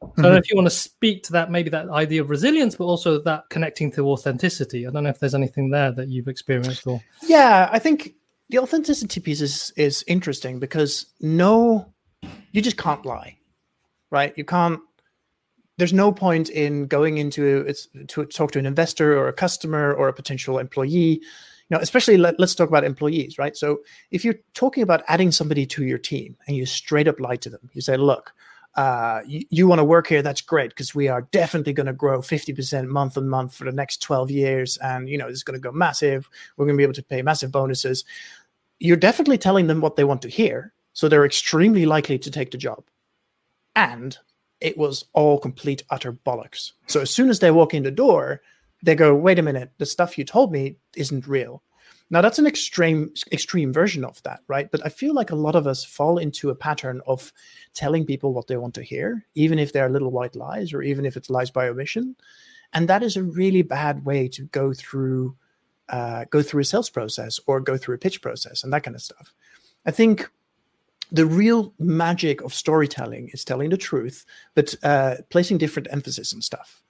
[0.00, 0.20] So mm-hmm.
[0.20, 0.44] I don't know mm-hmm.
[0.44, 3.44] if you want to speak to that, maybe that idea of resilience, but also that
[3.50, 4.86] connecting to authenticity.
[4.86, 7.02] I don't know if there's anything there that you've experienced or.
[7.22, 8.14] Yeah, I think
[8.48, 11.92] the authenticity piece is is interesting because no,
[12.52, 13.36] you just can't lie,
[14.10, 14.32] right?
[14.36, 14.80] You can't.
[15.76, 19.92] There's no point in going into it's to talk to an investor or a customer
[19.92, 21.20] or a potential employee.
[21.68, 23.56] You know, especially let, let's talk about employees, right?
[23.56, 27.36] So if you're talking about adding somebody to your team and you straight up lie
[27.36, 28.32] to them, you say, "Look,
[28.76, 31.92] uh, you, you want to work here, that's great because we are definitely going to
[31.92, 34.76] grow 50% month on month for the next 12 years.
[34.78, 36.28] And, you know, it's going to go massive.
[36.56, 38.04] We're going to be able to pay massive bonuses.
[38.78, 40.72] You're definitely telling them what they want to hear.
[40.92, 42.84] So they're extremely likely to take the job.
[43.74, 44.16] And
[44.60, 46.72] it was all complete, utter bollocks.
[46.86, 48.42] So as soon as they walk in the door,
[48.82, 51.62] they go, wait a minute, the stuff you told me isn't real.
[52.10, 54.70] Now that's an extreme extreme version of that, right?
[54.70, 57.32] But I feel like a lot of us fall into a pattern of
[57.72, 61.06] telling people what they want to hear, even if they're little white lies or even
[61.06, 62.16] if it's lies by omission.
[62.72, 65.36] And that is a really bad way to go through
[65.88, 68.94] uh, go through a sales process or go through a pitch process and that kind
[68.94, 69.32] of stuff.
[69.86, 70.30] I think
[71.12, 76.42] the real magic of storytelling is telling the truth, but uh, placing different emphasis on
[76.42, 76.82] stuff.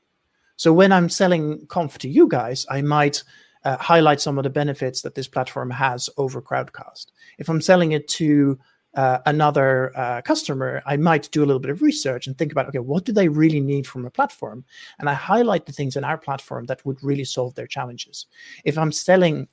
[0.57, 3.23] So when I'm selling Konf to you guys, I might
[3.65, 7.07] uh, highlight some of the benefits that this platform has over Crowdcast.
[7.39, 8.59] If I'm selling it to
[8.95, 12.69] uh, another uh, customer, I might do a little bit of research and think about,
[12.69, 14.65] okay, what do they really need from a platform?
[14.99, 18.27] And I highlight the things in our platform that would really solve their challenges.
[18.65, 19.49] If I'm selling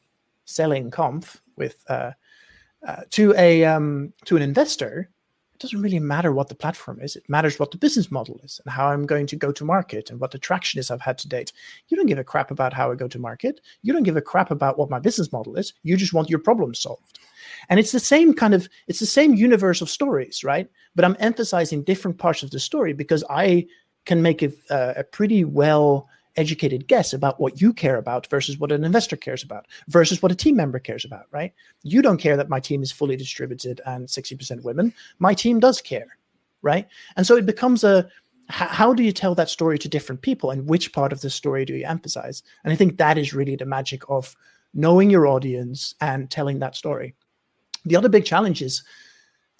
[0.45, 2.11] selling Konf with uh,
[2.87, 5.09] uh to a um, to an investor,
[5.57, 7.15] it doesn't really matter what the platform is.
[7.15, 10.11] It matters what the business model is and how I'm going to go to market
[10.11, 11.51] and what the traction is I've had to date.
[11.87, 13.59] You don't give a crap about how I go to market.
[13.81, 15.73] You don't give a crap about what my business model is.
[15.81, 17.17] You just want your problem solved.
[17.69, 20.69] And it's the same kind of, it's the same universe of stories, right?
[20.93, 23.65] But I'm emphasizing different parts of the story because I
[24.05, 28.57] can make a, uh, a pretty well educated guess about what you care about versus
[28.57, 31.53] what an investor cares about versus what a team member cares about, right?
[31.83, 34.93] You don't care that my team is fully distributed and 60% women.
[35.19, 36.17] My team does care,
[36.61, 36.87] right?
[37.15, 38.09] And so it becomes a
[38.49, 41.65] how do you tell that story to different people and which part of the story
[41.65, 42.43] do you emphasize?
[42.63, 44.37] And I think that is really the magic of
[44.73, 47.13] knowing your audience and telling that story.
[47.83, 48.83] The other big challenge is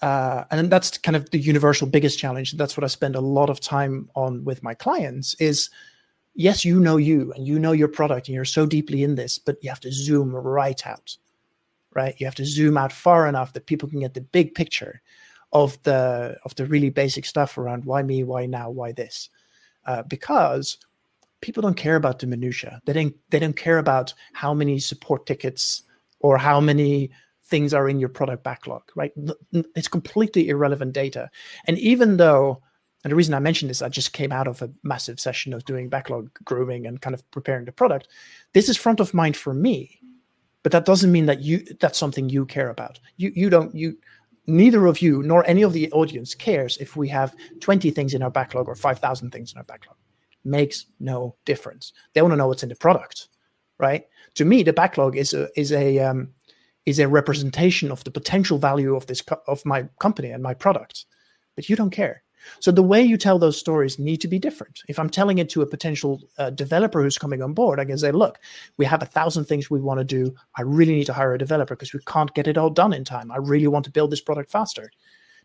[0.00, 2.52] uh, and that's kind of the universal biggest challenge.
[2.52, 5.70] That's what I spend a lot of time on with my clients is
[6.38, 9.38] yes, you know you and you know your product and you're so deeply in this,
[9.38, 11.16] but you have to zoom right out,
[11.94, 12.14] right?
[12.18, 15.02] You have to zoom out far enough that people can get the big picture
[15.52, 19.28] of the of the really basic stuff around why me, why now, why this,
[19.84, 20.78] uh, because
[21.40, 22.80] people don't care about the minutia.
[22.86, 25.82] They don't they don't care about how many support tickets
[26.20, 27.10] or how many
[27.46, 29.12] things are in your product backlog, right?
[29.74, 31.30] It's completely irrelevant data.
[31.66, 32.62] And even though
[33.04, 35.64] and the reason I mentioned this, I just came out of a massive session of
[35.64, 38.08] doing backlog grooming and kind of preparing the product.
[38.54, 40.00] This is front of mind for me,
[40.62, 42.98] but that doesn't mean that you that's something you care about.
[43.16, 43.96] You you don't you
[44.46, 48.22] neither of you nor any of the audience cares if we have 20 things in
[48.22, 49.96] our backlog or 5,000 things in our backlog.
[50.42, 51.92] Makes no difference.
[52.14, 53.28] They want to know what's in the product,
[53.78, 54.06] right?
[54.34, 56.30] To me, the backlog is a is a um,
[56.84, 60.54] is a representation of the potential value of this co- of my company and my
[60.54, 61.04] product,
[61.54, 62.24] but you don't care
[62.60, 64.82] so the way you tell those stories need to be different.
[64.88, 67.98] If I'm telling it to a potential uh, developer who's coming on board, I can
[67.98, 68.38] say, look,
[68.76, 70.34] we have a thousand things we want to do.
[70.56, 73.04] I really need to hire a developer because we can't get it all done in
[73.04, 73.30] time.
[73.30, 74.90] I really want to build this product faster.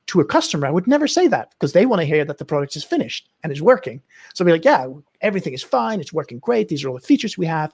[0.08, 2.44] To a customer, I would never say that because they want to hear that the
[2.44, 4.02] product is finished and is working.
[4.34, 4.88] So I'll be like, yeah,
[5.22, 6.02] everything is fine.
[6.02, 6.68] It's working great.
[6.68, 7.74] These are all the features we have.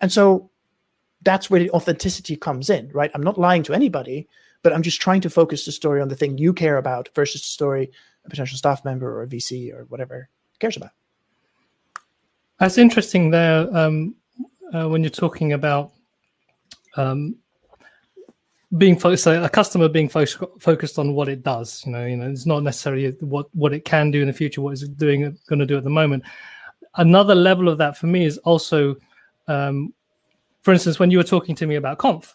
[0.00, 0.50] And so
[1.22, 3.10] that's where the authenticity comes in, right?
[3.14, 4.26] I'm not lying to anybody,
[4.62, 7.42] but I'm just trying to focus the story on the thing you care about versus
[7.42, 7.90] the story
[8.26, 10.90] a potential staff member or a VC or whatever cares about.
[12.58, 14.14] That's interesting there um,
[14.72, 15.92] uh, when you're talking about
[16.96, 17.36] um,
[18.78, 20.24] being focused, so a customer being fo-
[20.58, 21.84] focused on what it does.
[21.84, 24.62] You know, you know, it's not necessarily what what it can do in the future,
[24.62, 26.24] what it's doing, going to do at the moment.
[26.96, 28.96] Another level of that for me is also,
[29.48, 29.92] um,
[30.62, 32.34] for instance, when you were talking to me about Konf,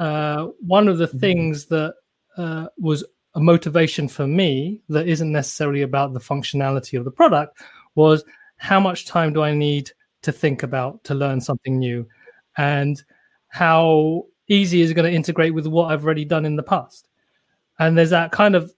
[0.00, 1.18] uh, one of the mm-hmm.
[1.18, 1.94] things that
[2.36, 7.62] uh, was a motivation for me that isn't necessarily about the functionality of the product
[7.94, 8.24] was
[8.56, 9.90] how much time do I need
[10.22, 12.06] to think about to learn something new
[12.56, 13.02] and
[13.48, 17.08] how easy is it going to integrate with what I've already done in the past.
[17.78, 18.72] And there's that kind of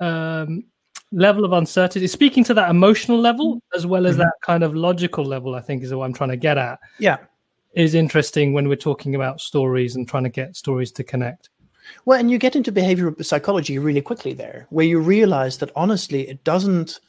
[0.00, 0.64] um,
[1.10, 4.22] level of uncertainty, speaking to that emotional level as well as mm-hmm.
[4.22, 6.78] that kind of logical level, I think is what I'm trying to get at.
[6.98, 7.18] Yeah.
[7.74, 11.50] Is interesting when we're talking about stories and trying to get stories to connect.
[12.04, 16.28] Well, and you get into behavioral psychology really quickly there, where you realize that honestly,
[16.28, 17.00] it doesn't,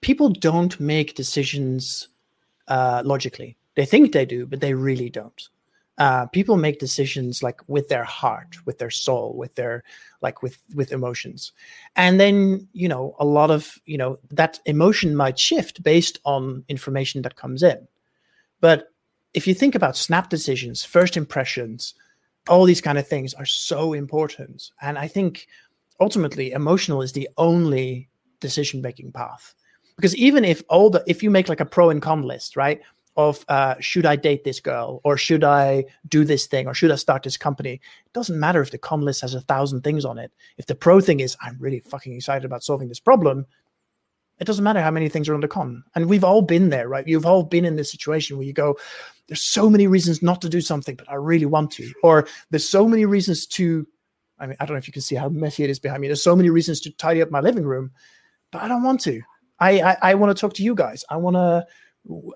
[0.00, 2.08] people don't make decisions
[2.68, 3.56] uh, logically.
[3.74, 5.48] They think they do, but they really don't.
[5.98, 9.82] Uh, people make decisions like with their heart, with their soul, with their
[10.20, 11.52] like with with emotions,
[11.94, 16.64] and then you know a lot of you know that emotion might shift based on
[16.68, 17.88] information that comes in.
[18.60, 18.92] But
[19.32, 21.94] if you think about snap decisions, first impressions,
[22.48, 24.70] all these kind of things are so important.
[24.80, 25.46] And I think
[26.00, 28.08] ultimately emotional is the only
[28.40, 29.54] decision making path.
[29.96, 32.80] Because even if all the if you make like a pro and con list, right?
[33.16, 36.90] Of uh, should I date this girl or should I do this thing or should
[36.90, 37.72] I start this company?
[37.72, 40.32] It doesn't matter if the con list has a thousand things on it.
[40.58, 43.46] If the pro thing is I'm really fucking excited about solving this problem,
[44.38, 45.82] it doesn't matter how many things are on the con.
[45.94, 47.08] And we've all been there, right?
[47.08, 48.76] You've all been in this situation where you go,
[49.28, 51.92] there's so many reasons not to do something, but I really want to.
[52.02, 53.86] Or there's so many reasons to,
[54.38, 56.08] I mean, I don't know if you can see how messy it is behind me.
[56.08, 57.90] There's so many reasons to tidy up my living room,
[58.52, 59.20] but I don't want to.
[59.58, 61.04] I, I, I want to talk to you guys.
[61.10, 61.66] I want to,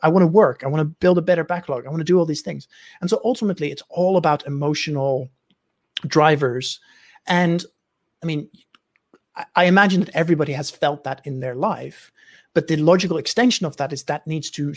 [0.03, 0.63] I want to work.
[0.65, 1.87] I want to build a better backlog.
[1.87, 2.67] I want to do all these things.
[3.01, 5.31] And so ultimately, it's all about emotional
[6.07, 6.81] drivers.
[7.27, 7.65] And
[8.23, 8.49] I mean,
[9.55, 12.11] I imagine that everybody has felt that in their life,
[12.53, 14.75] but the logical extension of that is that needs to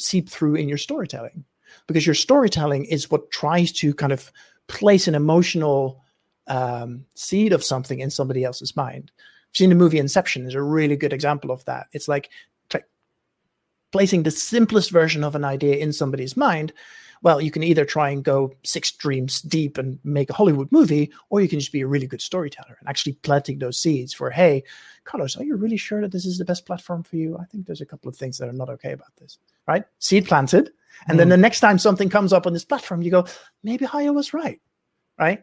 [0.00, 1.44] seep through in your storytelling
[1.86, 4.32] because your storytelling is what tries to kind of
[4.66, 6.02] place an emotional
[6.46, 9.10] um, seed of something in somebody else's mind.
[9.18, 11.88] I've seen the movie Inception is a really good example of that.
[11.92, 12.30] It's like
[12.68, 12.78] t-
[13.92, 16.72] placing the simplest version of an idea in somebody's mind
[17.22, 21.12] well, you can either try and go six dreams deep and make a Hollywood movie,
[21.28, 24.30] or you can just be a really good storyteller and actually planting those seeds for,
[24.30, 24.62] hey,
[25.04, 27.36] Carlos, are you really sure that this is the best platform for you?
[27.38, 29.84] I think there's a couple of things that are not okay about this, right?
[29.98, 30.70] Seed planted.
[31.08, 31.18] And mm.
[31.18, 33.26] then the next time something comes up on this platform, you go,
[33.62, 34.60] maybe Haje was right,
[35.18, 35.42] right?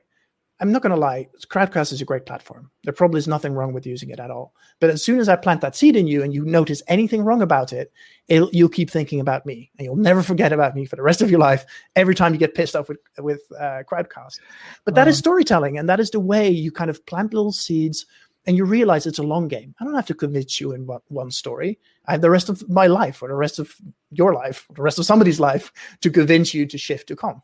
[0.60, 2.71] I'm not going to lie, Crowdcast is a great platform.
[2.84, 4.53] There probably is nothing wrong with using it at all.
[4.80, 7.43] But as soon as I plant that seed in you and you notice anything wrong
[7.43, 7.91] about it,
[8.27, 11.30] you'll keep thinking about me and you'll never forget about me for the rest of
[11.30, 14.39] your life every time you get pissed off with, with uh, Crowdcast.
[14.84, 15.10] But that uh-huh.
[15.10, 18.08] is storytelling and that is the way you kind of plant little seeds
[18.47, 19.75] and you realize it's a long game.
[19.79, 21.77] I don't have to convince you in one, one story.
[22.05, 23.75] I have the rest of my life or the rest of
[24.10, 27.43] your life, or the rest of somebody's life to convince you to shift to Konf.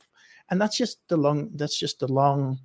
[0.49, 2.59] And that's just the long, that's just the long,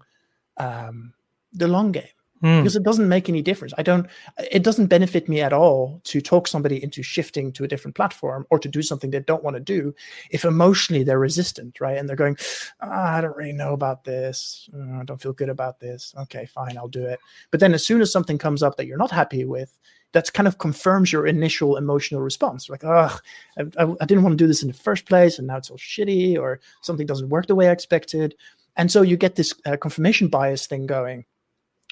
[0.56, 1.12] um,
[1.52, 2.04] the long game
[2.42, 2.60] mm.
[2.60, 3.72] because it doesn't make any difference.
[3.78, 4.06] I don't.
[4.50, 8.46] It doesn't benefit me at all to talk somebody into shifting to a different platform
[8.50, 9.94] or to do something they don't want to do
[10.30, 11.98] if emotionally they're resistant, right?
[11.98, 12.36] And they're going,
[12.80, 14.68] oh, I don't really know about this.
[14.74, 16.14] Oh, I don't feel good about this.
[16.22, 17.20] Okay, fine, I'll do it.
[17.50, 19.78] But then as soon as something comes up that you're not happy with,
[20.12, 22.70] that kind of confirms your initial emotional response.
[22.70, 23.14] Like, oh,
[23.58, 25.70] I, I, I, didn't want to do this in the first place, and now it's
[25.70, 28.34] all shitty, or something doesn't work the way I expected.
[28.76, 31.24] And so you get this uh, confirmation bias thing going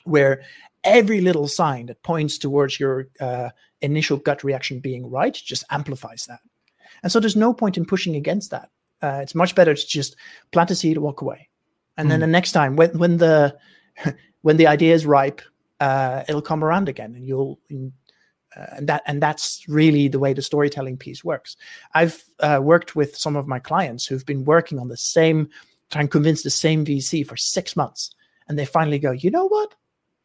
[0.07, 0.43] where
[0.85, 6.27] every little sign that points towards your uh, initial gut reaction being right just amplifies
[6.27, 6.41] that.
[7.03, 8.71] And so there's no point in pushing against that.
[9.03, 10.17] Uh, it's much better to just
[10.53, 11.49] plant a seed, walk away,
[11.97, 12.11] and mm.
[12.11, 12.23] then hmm.
[12.23, 13.57] the next time when when the
[14.43, 15.43] when the idea is ripe,
[15.81, 17.59] uh, it'll come around again, and you'll.
[18.57, 21.59] Uh, and that and that's really the way the storytelling piece works.
[21.93, 25.51] I've uh, worked with some of my clients who've been working on the same
[25.91, 28.11] trying to convince the same VC for six months.
[28.49, 29.75] And they finally go, you know what?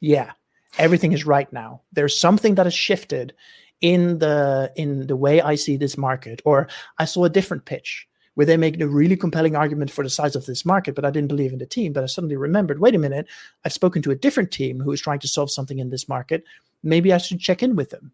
[0.01, 0.31] Yeah,
[0.77, 1.81] everything is right now.
[1.93, 3.33] There's something that has shifted
[3.79, 6.41] in the in the way I see this market.
[6.43, 10.09] Or I saw a different pitch where they make a really compelling argument for the
[10.09, 11.93] size of this market, but I didn't believe in the team.
[11.93, 13.27] But I suddenly remembered, wait a minute,
[13.65, 16.43] I've spoken to a different team who is trying to solve something in this market.
[16.81, 18.11] Maybe I should check in with them.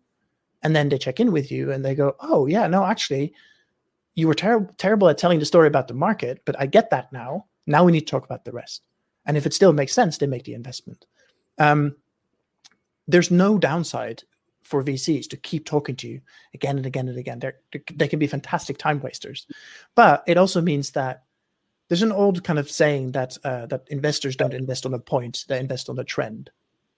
[0.63, 3.33] And then they check in with you and they go, oh yeah, no, actually,
[4.15, 7.13] you were ter- terrible at telling the story about the market, but I get that
[7.13, 7.45] now.
[7.67, 8.81] Now we need to talk about the rest.
[9.27, 11.05] And if it still makes sense, they make the investment.
[11.57, 11.95] Um,
[13.07, 14.23] there's no downside
[14.61, 16.21] for VCs to keep talking to you
[16.53, 17.39] again and again and again.
[17.39, 17.57] They're,
[17.93, 19.47] they can be fantastic time wasters,
[19.95, 21.23] but it also means that
[21.87, 25.45] there's an old kind of saying that uh, that investors don't invest on a point;
[25.47, 26.49] they invest on a trend,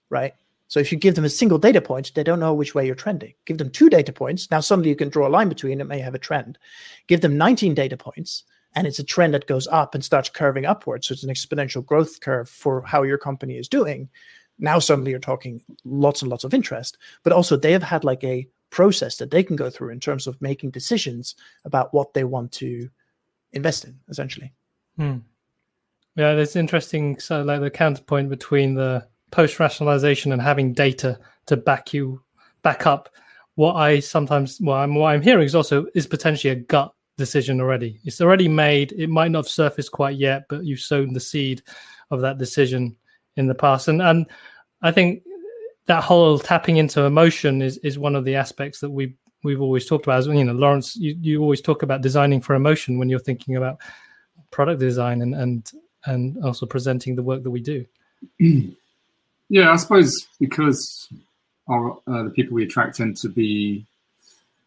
[0.08, 0.34] right?
[0.66, 2.94] So if you give them a single data point, they don't know which way you're
[2.94, 3.34] trending.
[3.44, 4.50] Give them two data points.
[4.52, 6.58] Now suddenly you can draw a line between it may have a trend.
[7.08, 8.44] Give them 19 data points
[8.76, 11.08] and it's a trend that goes up and starts curving upwards.
[11.08, 14.08] So it's an exponential growth curve for how your company is doing.
[14.60, 18.22] Now suddenly you're talking lots and lots of interest, but also they have had like
[18.22, 21.34] a process that they can go through in terms of making decisions
[21.64, 22.88] about what they want to
[23.52, 24.52] invest in, essentially.
[24.96, 25.18] Hmm.
[26.16, 27.18] Yeah, it's interesting.
[27.18, 32.22] So, like the counterpoint between the post rationalization and having data to back you
[32.62, 33.08] back up.
[33.54, 37.60] What I sometimes, well, I'm, what I'm hearing is also is potentially a gut decision
[37.60, 38.00] already.
[38.04, 38.92] It's already made.
[38.92, 41.62] It might not have surfaced quite yet, but you've sown the seed
[42.10, 42.96] of that decision
[43.36, 43.88] in the past.
[43.88, 44.26] And and
[44.82, 45.22] I think
[45.86, 49.86] that whole tapping into emotion is is one of the aspects that we we've always
[49.86, 50.18] talked about.
[50.18, 53.56] As you know, Lawrence, you, you always talk about designing for emotion when you're thinking
[53.56, 53.78] about
[54.50, 55.70] product design and and
[56.06, 57.84] and also presenting the work that we do.
[59.52, 61.08] Yeah, I suppose because
[61.68, 63.84] our, uh, the people we attract tend to be,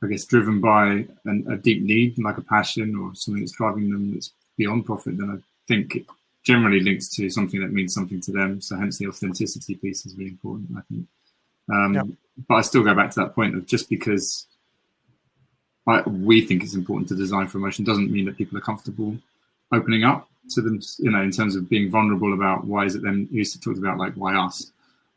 [0.04, 3.92] I guess, driven by an, a deep need, like a passion or something that's driving
[3.92, 5.38] them that's beyond profit, then I
[5.70, 6.06] think it
[6.44, 8.62] generally links to something that means something to them.
[8.62, 11.08] So hence the authenticity piece is really important, I think.
[11.72, 12.04] Um, yeah.
[12.48, 14.48] But I still go back to that point of just because
[15.88, 19.18] I, we think it's important to design for emotion doesn't mean that people are comfortable
[19.72, 23.02] opening up to them, you know, in terms of being vulnerable about why is it
[23.02, 23.28] them.
[23.32, 24.72] You used to talk about like why us.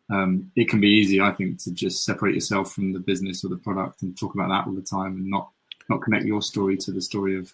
[0.08, 3.48] Um, it can be easy, I think, to just separate yourself from the business or
[3.48, 5.50] the product and talk about that all the time and not
[5.88, 7.52] not connect your story to the story of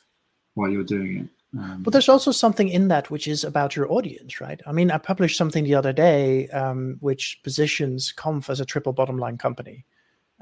[0.55, 1.29] why you're doing it.
[1.59, 4.61] Um, but there's also something in that which is about your audience, right?
[4.67, 8.93] I mean, I published something the other day um, which positions Konf as a triple
[8.93, 9.85] bottom line company.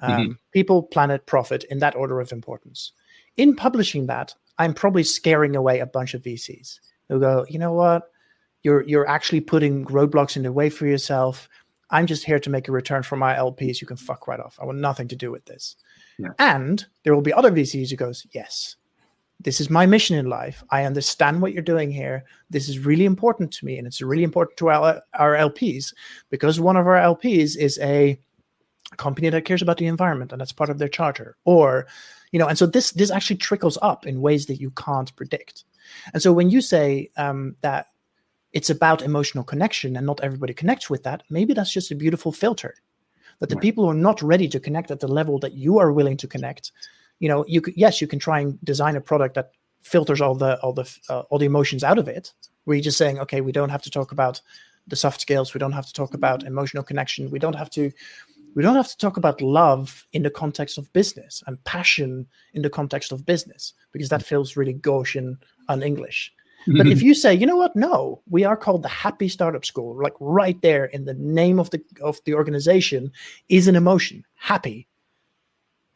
[0.02, 0.32] Um, mm-hmm.
[0.52, 2.92] People, planet, profit in that order of importance.
[3.36, 7.72] In publishing that, I'm probably scaring away a bunch of VCs who go, you know
[7.72, 8.10] what?
[8.62, 11.48] You're you're actually putting roadblocks in the way for yourself.
[11.90, 13.80] I'm just here to make a return for my LPs.
[13.80, 14.58] You can fuck right off.
[14.60, 15.76] I want nothing to do with this.
[16.18, 16.28] Yeah.
[16.38, 18.76] And there will be other VCs who goes, yes,
[19.42, 20.62] this is my mission in life.
[20.70, 22.24] I understand what you're doing here.
[22.50, 25.94] This is really important to me, and it's really important to our, our LPs
[26.28, 28.20] because one of our LPs is a
[28.98, 31.36] company that cares about the environment, and that's part of their charter.
[31.44, 31.86] Or,
[32.32, 35.64] you know, and so this this actually trickles up in ways that you can't predict.
[36.12, 37.86] And so when you say um, that
[38.52, 42.30] it's about emotional connection and not everybody connects with that, maybe that's just a beautiful
[42.30, 42.74] filter.
[43.38, 45.92] That the people who are not ready to connect at the level that you are
[45.92, 46.72] willing to connect
[47.20, 50.34] you know you could yes you can try and design a product that filters all
[50.34, 52.32] the all the uh, all the emotions out of it
[52.64, 54.42] where you're just saying okay we don't have to talk about
[54.90, 55.54] the soft skills.
[55.54, 57.30] We don't have to talk about emotional connection.
[57.30, 57.90] We don't have to
[58.56, 62.62] we don't have to talk about love in the context of business and passion in
[62.62, 65.36] the context of business because that feels really gauche and
[65.68, 66.32] un-english.
[66.66, 67.76] But if you say you know what?
[67.76, 71.70] No we are called the happy startup school like right there in the name of
[71.70, 73.12] the of the organization
[73.48, 74.88] is an emotion happy.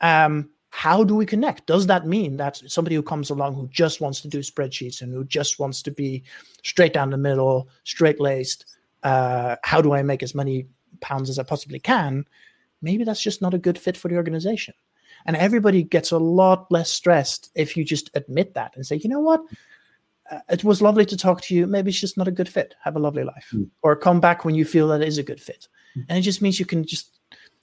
[0.00, 1.66] Um how do we connect?
[1.66, 5.12] Does that mean that somebody who comes along who just wants to do spreadsheets and
[5.12, 6.24] who just wants to be
[6.64, 8.66] straight down the middle, straight laced,
[9.04, 10.66] uh, how do I make as many
[11.00, 12.26] pounds as I possibly can?
[12.82, 14.74] Maybe that's just not a good fit for the organization.
[15.26, 19.08] And everybody gets a lot less stressed if you just admit that and say, you
[19.08, 19.42] know what?
[20.28, 21.68] Uh, it was lovely to talk to you.
[21.68, 22.74] Maybe it's just not a good fit.
[22.82, 23.48] Have a lovely life.
[23.54, 23.70] Mm.
[23.82, 25.68] Or come back when you feel that it is a good fit.
[25.96, 26.06] Mm.
[26.08, 27.20] And it just means you can just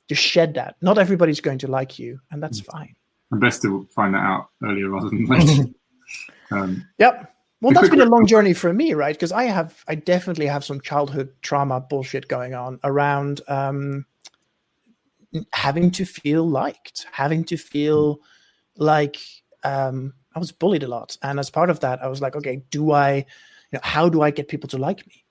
[0.07, 0.77] just shed that.
[0.81, 2.65] Not everybody's going to like you, and that's mm.
[2.65, 2.95] fine
[3.31, 5.63] and best to find that out earlier rather than later.
[6.51, 7.33] um, yep.
[7.61, 9.15] Well, that's been a long journey for me, right?
[9.15, 14.05] Because I have, I definitely have some childhood trauma bullshit going on around um,
[15.53, 18.19] having to feel liked, having to feel
[18.77, 19.17] like
[19.63, 22.63] um, I was bullied a lot, and as part of that, I was like, okay,
[22.71, 23.23] do I, you
[23.73, 25.23] know, how do I get people to like me?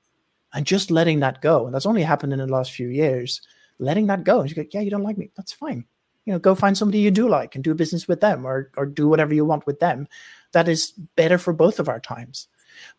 [0.52, 3.42] And just letting that go, and that's only happened in the last few years.
[3.80, 5.84] Letting that go, and you go, yeah, you don't like me, that's fine
[6.30, 8.86] you know go find somebody you do like and do business with them or or
[8.86, 10.06] do whatever you want with them.
[10.52, 12.46] That is better for both of our times.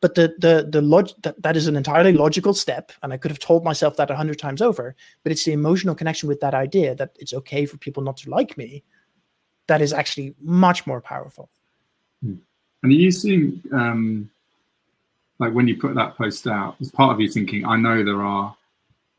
[0.01, 3.31] But the the the log that, that is an entirely logical step and i could
[3.31, 6.53] have told myself that a hundred times over but it's the emotional connection with that
[6.53, 8.83] idea that it's okay for people not to like me
[9.67, 11.49] that is actually much more powerful.
[12.21, 12.35] Hmm.
[12.83, 14.29] and are you seeing um
[15.39, 18.21] like when you put that post out as part of you thinking i know there
[18.21, 18.55] are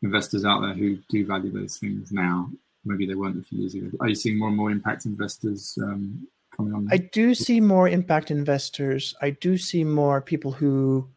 [0.02, 2.50] investors out there who do value those things now
[2.84, 3.90] maybe they weren't a few years ago.
[4.00, 6.88] Are you seeing more and more impact investors um, coming on?
[6.90, 9.14] I do see more impact investors.
[9.20, 11.08] I do see more people who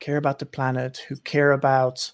[0.00, 2.10] care about the planet, who care about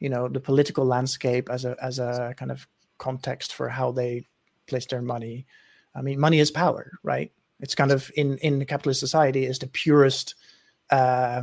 [0.00, 2.66] you know the political landscape as a as a kind of
[2.98, 4.26] context for how they
[4.66, 5.46] place their money.
[5.94, 7.32] I mean, money is power, right?
[7.60, 10.34] It's kind of in in the capitalist society is the purest.
[10.90, 11.42] Uh,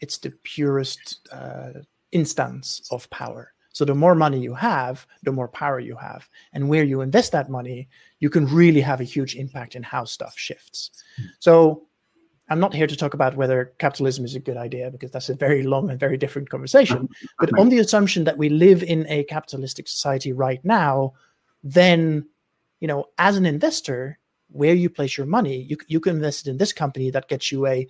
[0.00, 1.80] it's the purest uh,
[2.12, 6.28] instance of power so the more money you have, the more power you have.
[6.52, 7.88] And where you invest that money,
[8.20, 10.92] you can really have a huge impact in how stuff shifts.
[11.20, 11.26] Mm.
[11.40, 11.88] So
[12.48, 15.34] I'm not here to talk about whether capitalism is a good idea because that's a
[15.34, 17.08] very long and very different conversation.
[17.40, 21.14] But on the assumption that we live in a capitalistic society right now,
[21.64, 22.28] then,
[22.78, 24.20] you know, as an investor,
[24.52, 27.50] where you place your money, you, you can invest it in this company that gets
[27.50, 27.88] you a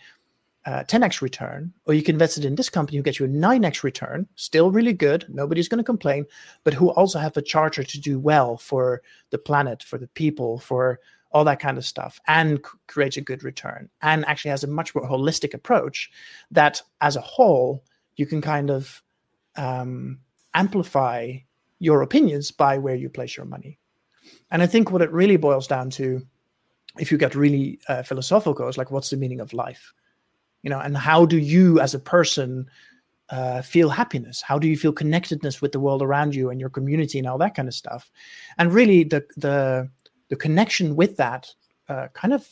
[0.66, 3.28] uh, 10x return, or you can invest it in this company who gets you a
[3.28, 5.26] 9x return, still really good.
[5.28, 6.24] Nobody's going to complain,
[6.64, 10.58] but who also have a charter to do well for the planet, for the people,
[10.58, 11.00] for
[11.32, 14.68] all that kind of stuff, and c- creates a good return, and actually has a
[14.68, 16.10] much more holistic approach
[16.50, 17.84] that, as a whole,
[18.16, 19.02] you can kind of
[19.56, 20.20] um,
[20.54, 21.32] amplify
[21.78, 23.78] your opinions by where you place your money.
[24.50, 26.22] And I think what it really boils down to,
[26.98, 29.92] if you get really uh, philosophical, is like, what's the meaning of life?
[30.64, 32.66] You know and how do you as a person
[33.30, 34.42] uh, feel happiness?
[34.42, 37.38] How do you feel connectedness with the world around you and your community and all
[37.38, 38.10] that kind of stuff?
[38.58, 39.88] And really the the
[40.28, 41.54] the connection with that
[41.88, 42.48] uh, kind of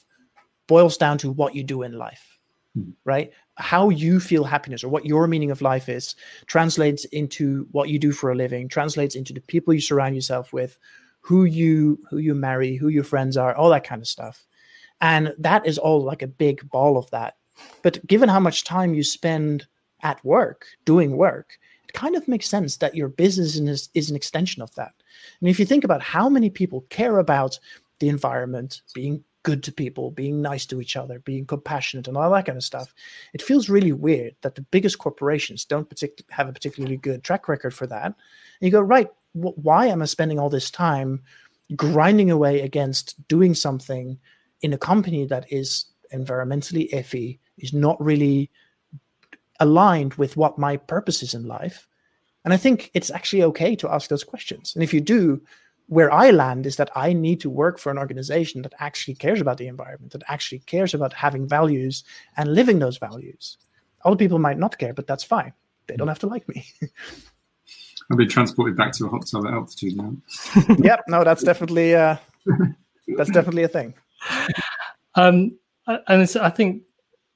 [0.69, 2.33] boils down to what you do in life
[2.77, 2.91] mm-hmm.
[3.05, 3.33] right?
[3.57, 6.15] How you feel happiness or what your meaning of life is
[6.47, 10.53] translates into what you do for a living translates into the people you surround yourself
[10.53, 10.79] with
[11.21, 14.47] who you who you marry who your friends are all that kind of stuff.
[15.01, 17.35] And that is all like a big ball of that
[17.83, 19.67] but given how much time you spend
[20.03, 24.17] at work doing work, it kind of makes sense that your business is, is an
[24.17, 24.93] extension of that.
[25.41, 27.59] And if you think about how many people care about
[28.01, 32.31] the environment, being good to people, being nice to each other, being compassionate, and all
[32.31, 32.95] that kind of stuff,
[33.33, 37.49] it feels really weird that the biggest corporations don't partic- have a particularly good track
[37.49, 38.07] record for that.
[38.07, 38.15] And
[38.61, 41.23] you go, right, wh- why am I spending all this time
[41.75, 44.19] grinding away against doing something
[44.63, 48.51] in a company that is environmentally iffy, is not really
[49.61, 51.89] aligned with what my purpose is in life.
[52.45, 54.75] And I think it's actually okay to ask those questions.
[54.75, 55.41] And if you do,
[55.87, 59.41] where I land is that I need to work for an organization that actually cares
[59.41, 62.03] about the environment, that actually cares about having values
[62.37, 63.59] and living those values.
[64.05, 65.53] Other people might not care, but that's fine.
[65.87, 66.65] They don't have to like me.
[68.11, 70.17] I've been transported back to a hot tub at altitude now.
[70.79, 72.17] yep, no, that's definitely uh,
[73.17, 73.95] that's definitely a thing.
[75.15, 75.59] Um,
[76.09, 76.83] and I think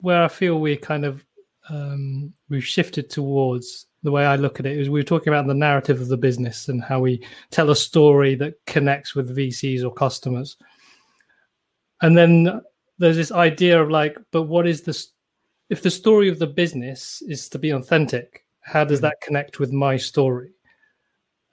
[0.00, 1.24] where I feel we kind of
[1.68, 5.46] um, we've shifted towards the way I look at it is we were talking about
[5.46, 9.82] the narrative of the business and how we tell a story that connects with VCs
[9.84, 10.56] or customers.
[12.02, 12.60] And then
[12.98, 15.12] there's this idea of like, but what is this?
[15.70, 19.72] If the story of the business is to be authentic, how does that connect with
[19.72, 20.52] my story?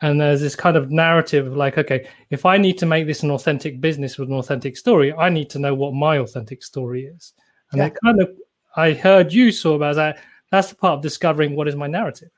[0.04, 3.24] And there's this kind of narrative of like, okay, if I need to make this
[3.24, 7.06] an authentic business with an authentic story, I need to know what my authentic story
[7.06, 7.32] is.
[7.72, 7.89] And yeah.
[8.04, 8.30] kind of,
[8.76, 10.20] I heard you sort about that.
[10.51, 12.32] That's the part of discovering what is my narrative.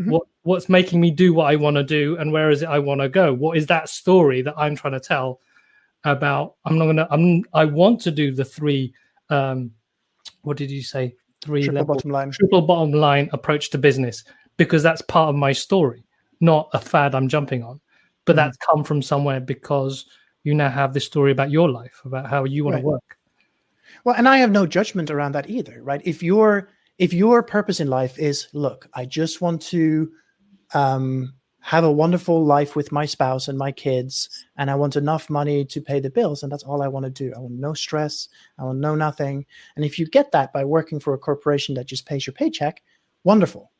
[0.00, 0.10] Mm-hmm.
[0.10, 2.78] What what's making me do what I want to do, and where is it I
[2.78, 3.34] want to go?
[3.34, 5.40] What is that story that I'm trying to tell
[6.04, 6.54] about?
[6.64, 7.06] I'm not gonna.
[7.10, 7.44] I'm.
[7.52, 8.94] I want to do the three.
[9.28, 9.72] Um,
[10.40, 11.14] what did you say?
[11.44, 12.30] Three triple level, bottom line.
[12.30, 14.24] Triple bottom line approach to business
[14.56, 16.04] because that's part of my story,
[16.42, 17.80] not a fad I'm jumping on.
[18.24, 18.36] But mm-hmm.
[18.36, 20.06] that's come from somewhere because
[20.44, 22.80] you now have this story about your life, about how you want right.
[22.82, 23.18] to work.
[24.04, 26.02] Well, and I have no judgment around that either, right?
[26.04, 26.68] If your
[26.98, 30.10] if your purpose in life is, look, I just want to
[30.74, 35.30] um, have a wonderful life with my spouse and my kids, and I want enough
[35.30, 37.32] money to pay the bills, and that's all I want to do.
[37.34, 38.28] I want no stress.
[38.58, 39.46] I want no nothing.
[39.76, 42.82] And if you get that by working for a corporation that just pays your paycheck,
[43.24, 43.70] wonderful,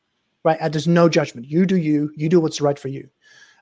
[0.44, 0.58] right?
[0.60, 1.48] Uh, there's no judgment.
[1.48, 2.12] You do you.
[2.16, 3.08] You do what's right for you.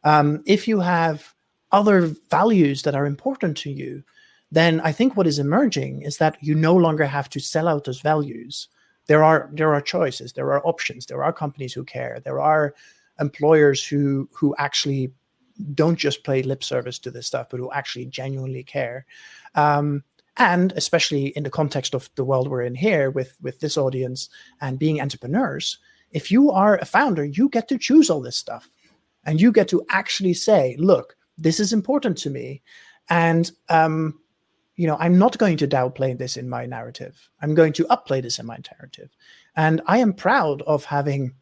[0.05, 1.35] Um, if you have
[1.73, 4.03] other values that are important to you,
[4.51, 7.85] then I think what is emerging is that you no longer have to sell out
[7.85, 8.69] those values.
[9.07, 12.75] There are there are choices, there are options, there are companies who care, there are
[13.21, 15.13] employers who who actually
[15.75, 19.07] don't just play lip service to this stuff, but who actually genuinely care.
[19.55, 20.05] Um,
[20.37, 24.29] and especially in the context of the world we're in here with with this audience
[24.61, 25.79] and being entrepreneurs,
[26.11, 28.69] if you are a founder, you get to choose all this stuff,
[29.25, 32.63] and you get to actually say, "Look, this is important to me,"
[33.09, 34.21] and um,
[34.81, 37.29] you know, I'm not going to downplay this in my narrative.
[37.43, 39.11] I'm going to upplay this in my narrative.
[39.55, 41.35] And I am proud of having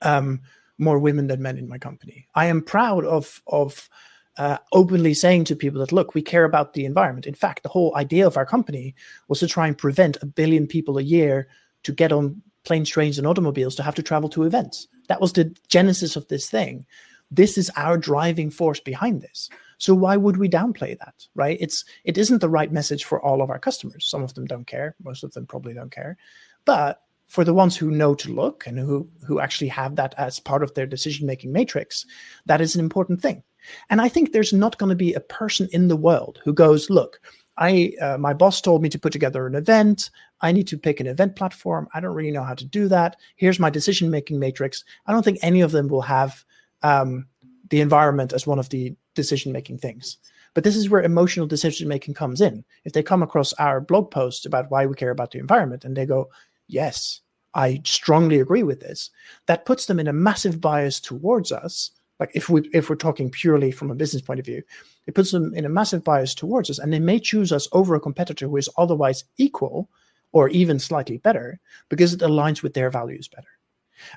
[0.00, 0.40] um,
[0.78, 2.26] more women than men in my company.
[2.34, 3.90] I am proud of of
[4.38, 7.26] uh, openly saying to people that look, we care about the environment.
[7.26, 8.94] In fact, the whole idea of our company
[9.28, 11.48] was to try and prevent a billion people a year
[11.82, 14.88] to get on planes, trains, and automobiles to have to travel to events.
[15.08, 16.86] That was the genesis of this thing.
[17.30, 19.48] This is our driving force behind this.
[19.78, 21.58] So why would we downplay that, right?
[21.60, 24.06] It's it isn't the right message for all of our customers.
[24.06, 24.94] Some of them don't care.
[25.02, 26.16] Most of them probably don't care.
[26.64, 30.38] But for the ones who know to look and who who actually have that as
[30.38, 32.06] part of their decision making matrix,
[32.46, 33.42] that is an important thing.
[33.90, 36.90] And I think there's not going to be a person in the world who goes,
[36.90, 37.20] look,
[37.56, 40.10] I uh, my boss told me to put together an event.
[40.40, 41.88] I need to pick an event platform.
[41.94, 43.16] I don't really know how to do that.
[43.36, 44.84] Here's my decision making matrix.
[45.06, 46.44] I don't think any of them will have
[46.82, 47.26] um,
[47.70, 50.18] the environment as one of the decision making things.
[50.54, 52.64] But this is where emotional decision making comes in.
[52.84, 55.96] If they come across our blog post about why we care about the environment and
[55.96, 56.30] they go,
[56.68, 57.20] yes,
[57.54, 59.10] I strongly agree with this,
[59.46, 61.90] that puts them in a massive bias towards us.
[62.20, 64.62] Like if we if we're talking purely from a business point of view,
[65.06, 67.94] it puts them in a massive bias towards us, and they may choose us over
[67.94, 69.88] a competitor who is otherwise equal
[70.32, 73.48] or even slightly better because it aligns with their values better.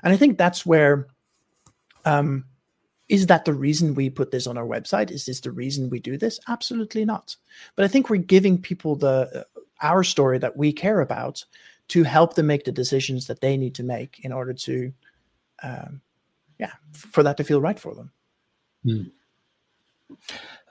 [0.02, 1.06] And I think that's where
[2.04, 2.44] um,
[3.08, 5.10] is that the reason we put this on our website?
[5.10, 6.38] Is this the reason we do this?
[6.48, 7.36] Absolutely not.
[7.74, 11.44] But I think we're giving people the uh, our story that we care about
[11.88, 14.92] to help them make the decisions that they need to make in order to,
[15.62, 16.00] um,
[16.58, 18.12] yeah, for that to feel right for them.
[18.84, 19.10] Mm.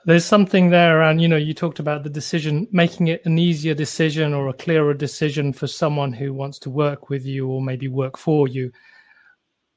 [0.04, 3.74] There's something there around, you know, you talked about the decision, making it an easier
[3.74, 7.88] decision or a clearer decision for someone who wants to work with you or maybe
[7.88, 8.72] work for you.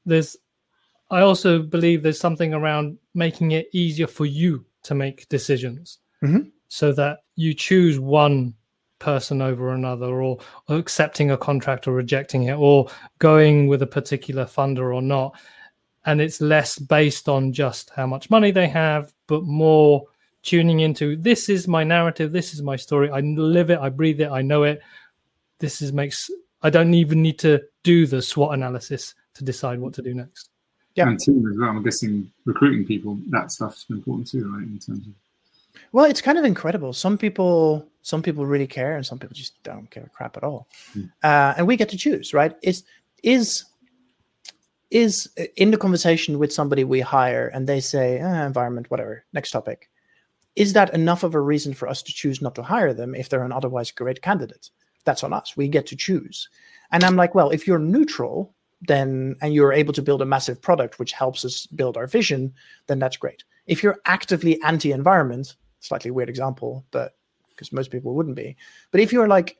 [0.06, 0.36] There's
[1.12, 6.48] I also believe there's something around making it easier for you to make decisions mm-hmm.
[6.68, 8.54] so that you choose one
[8.98, 10.38] person over another or,
[10.68, 12.88] or, accepting a contract or rejecting it or
[13.18, 15.36] going with a particular funder or not.
[16.04, 20.04] And it's less based on just how much money they have, but more
[20.42, 23.10] tuning into this is my narrative, this is my story.
[23.10, 24.82] I live it, I breathe it, I know it.
[25.58, 26.28] This is makes
[26.62, 30.50] I don't even need to do the SWOT analysis to decide what to do next
[30.94, 31.08] yeah.
[31.08, 31.70] and team as well.
[31.70, 34.62] I'm guessing recruiting people, that stuff's important too, right?
[34.62, 35.12] In terms of
[35.92, 36.92] well, it's kind of incredible.
[36.92, 40.66] Some people, some people really care, and some people just don't care crap at all.
[40.96, 41.10] Mm.
[41.22, 42.56] Uh, and we get to choose, right?
[42.62, 42.84] Is
[43.22, 43.64] is
[44.92, 49.24] is in the conversation with somebody we hire, and they say eh, environment, whatever.
[49.32, 49.90] Next topic.
[50.54, 53.28] Is that enough of a reason for us to choose not to hire them if
[53.28, 54.70] they're an otherwise great candidate?
[55.04, 55.56] That's on us.
[55.56, 56.48] We get to choose.
[56.90, 60.60] And I'm like, well, if you're neutral, then and you're able to build a massive
[60.60, 62.52] product which helps us build our vision,
[62.86, 63.44] then that's great.
[63.66, 67.16] If you're actively anti-environment, slightly weird example, but
[67.48, 68.56] because most people wouldn't be.
[68.90, 69.56] But if you're like,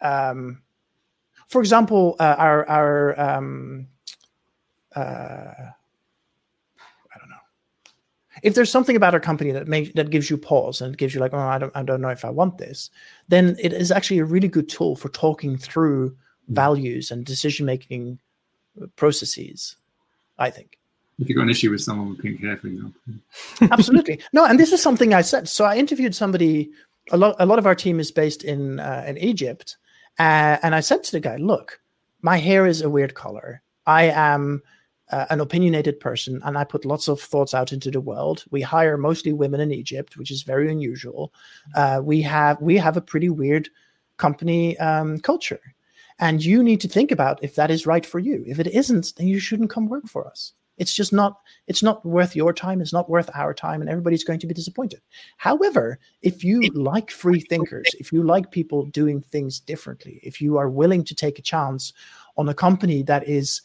[0.00, 0.62] um,
[1.48, 3.88] for example, uh, our our um,
[4.96, 5.70] uh,
[7.14, 7.36] I don't know.
[8.42, 11.20] If there's something about our company that makes that gives you pause and gives you
[11.20, 12.90] like, oh, I don't I don't know if I want this,
[13.28, 16.10] then it is actually a really good tool for talking through
[16.46, 16.54] hmm.
[16.54, 18.18] values and decision making
[18.96, 19.76] processes,
[20.38, 20.78] I think.
[21.18, 23.00] If you've got an issue with someone with pink hair, for example.
[23.70, 24.20] Absolutely.
[24.32, 25.48] No, and this is something I said.
[25.48, 26.70] So I interviewed somebody,
[27.10, 29.76] a lot, a lot of our team is based in, uh, in Egypt.
[30.18, 31.80] Uh, and I said to the guy, look,
[32.22, 33.62] my hair is a weird color.
[33.86, 34.62] I am
[35.12, 38.44] uh, an opinionated person and I put lots of thoughts out into the world.
[38.50, 41.32] We hire mostly women in Egypt, which is very unusual.
[41.74, 43.68] Uh, we have we have a pretty weird
[44.16, 45.60] company um, culture.
[46.18, 48.44] And you need to think about if that is right for you.
[48.46, 50.52] If it isn't, then you shouldn't come work for us.
[50.78, 54.24] It's just not it's not worth your time, it's not worth our time, and everybody's
[54.24, 55.00] going to be disappointed.
[55.36, 60.56] However, if you like free thinkers, if you like people doing things differently, if you
[60.56, 61.92] are willing to take a chance
[62.36, 63.60] on a company that is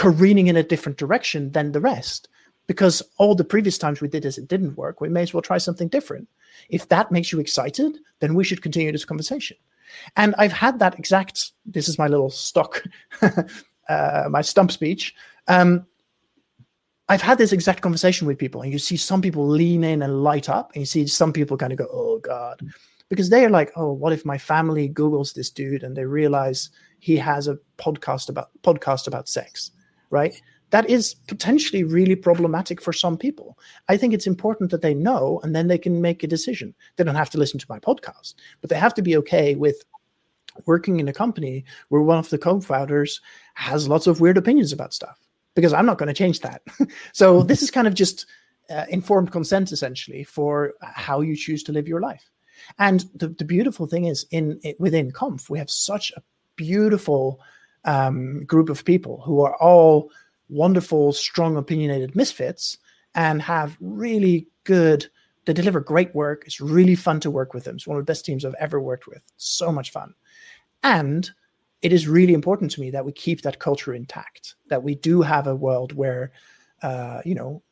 [0.00, 2.26] careening in a different direction than the rest,
[2.66, 4.98] because all the previous times we did this, it didn't work.
[4.98, 6.26] We may as well try something different.
[6.70, 9.58] If that makes you excited, then we should continue this conversation.
[10.16, 12.82] And I've had that exact, this is my little stock,
[13.90, 15.14] uh, my stump speech.
[15.48, 15.84] Um,
[17.10, 20.24] I've had this exact conversation with people, and you see some people lean in and
[20.24, 22.62] light up, and you see some people kind of go, oh God.
[23.10, 26.70] Because they are like, oh, what if my family Googles this dude and they realize
[27.00, 29.72] he has a podcast about podcast about sex,
[30.10, 30.40] right?
[30.70, 33.58] that is potentially really problematic for some people.
[33.88, 36.74] I think it's important that they know and then they can make a decision.
[36.96, 39.84] They don't have to listen to my podcast, but they have to be okay with
[40.66, 43.20] working in a company where one of the co-founders
[43.54, 45.18] has lots of weird opinions about stuff
[45.54, 46.62] because I'm not going to change that.
[47.12, 48.26] so this is kind of just
[48.68, 52.30] uh, informed consent essentially for how you choose to live your life.
[52.78, 56.22] And the, the beautiful thing is in within Konf, we have such a
[56.56, 57.40] beautiful
[57.84, 60.10] um, group of people who are all
[60.48, 62.78] wonderful, strong, opinionated misfits
[63.14, 65.06] and have really good,
[65.44, 66.44] they deliver great work.
[66.46, 67.76] It's really fun to work with them.
[67.76, 69.22] It's one of the best teams I've ever worked with.
[69.36, 70.14] So much fun.
[70.82, 71.30] And
[71.82, 75.22] it is really important to me that we keep that culture intact, that we do
[75.22, 76.32] have a world where,
[76.82, 77.62] uh, you know,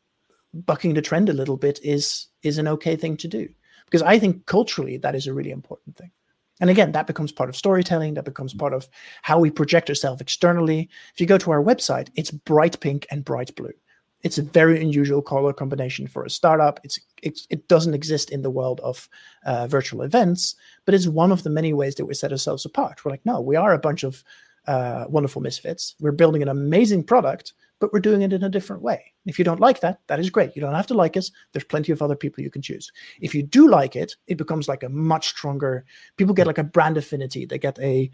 [0.53, 3.47] bucking the trend a little bit is is an okay thing to do
[3.85, 6.11] because i think culturally that is a really important thing
[6.59, 8.87] and again, that becomes part of storytelling, that becomes part of
[9.21, 10.89] how we project ourselves externally.
[11.13, 13.73] If you go to our website, it's bright pink and bright blue.
[14.21, 16.81] It's a very unusual color combination for a startup.
[16.83, 19.07] It's, it's it doesn't exist in the world of
[19.45, 23.03] uh, virtual events, but it's one of the many ways that we set ourselves apart.
[23.03, 24.23] We're like, no, we are a bunch of
[24.67, 25.95] uh, wonderful misfits.
[26.01, 29.13] We're building an amazing product, but we're doing it in a different way.
[29.25, 30.55] If you don't like that, that is great.
[30.55, 31.31] You don't have to like us.
[31.51, 32.91] There's plenty of other people you can choose.
[33.21, 35.85] If you do like it, it becomes like a much stronger.
[36.17, 37.45] People get like a brand affinity.
[37.45, 38.11] They get a,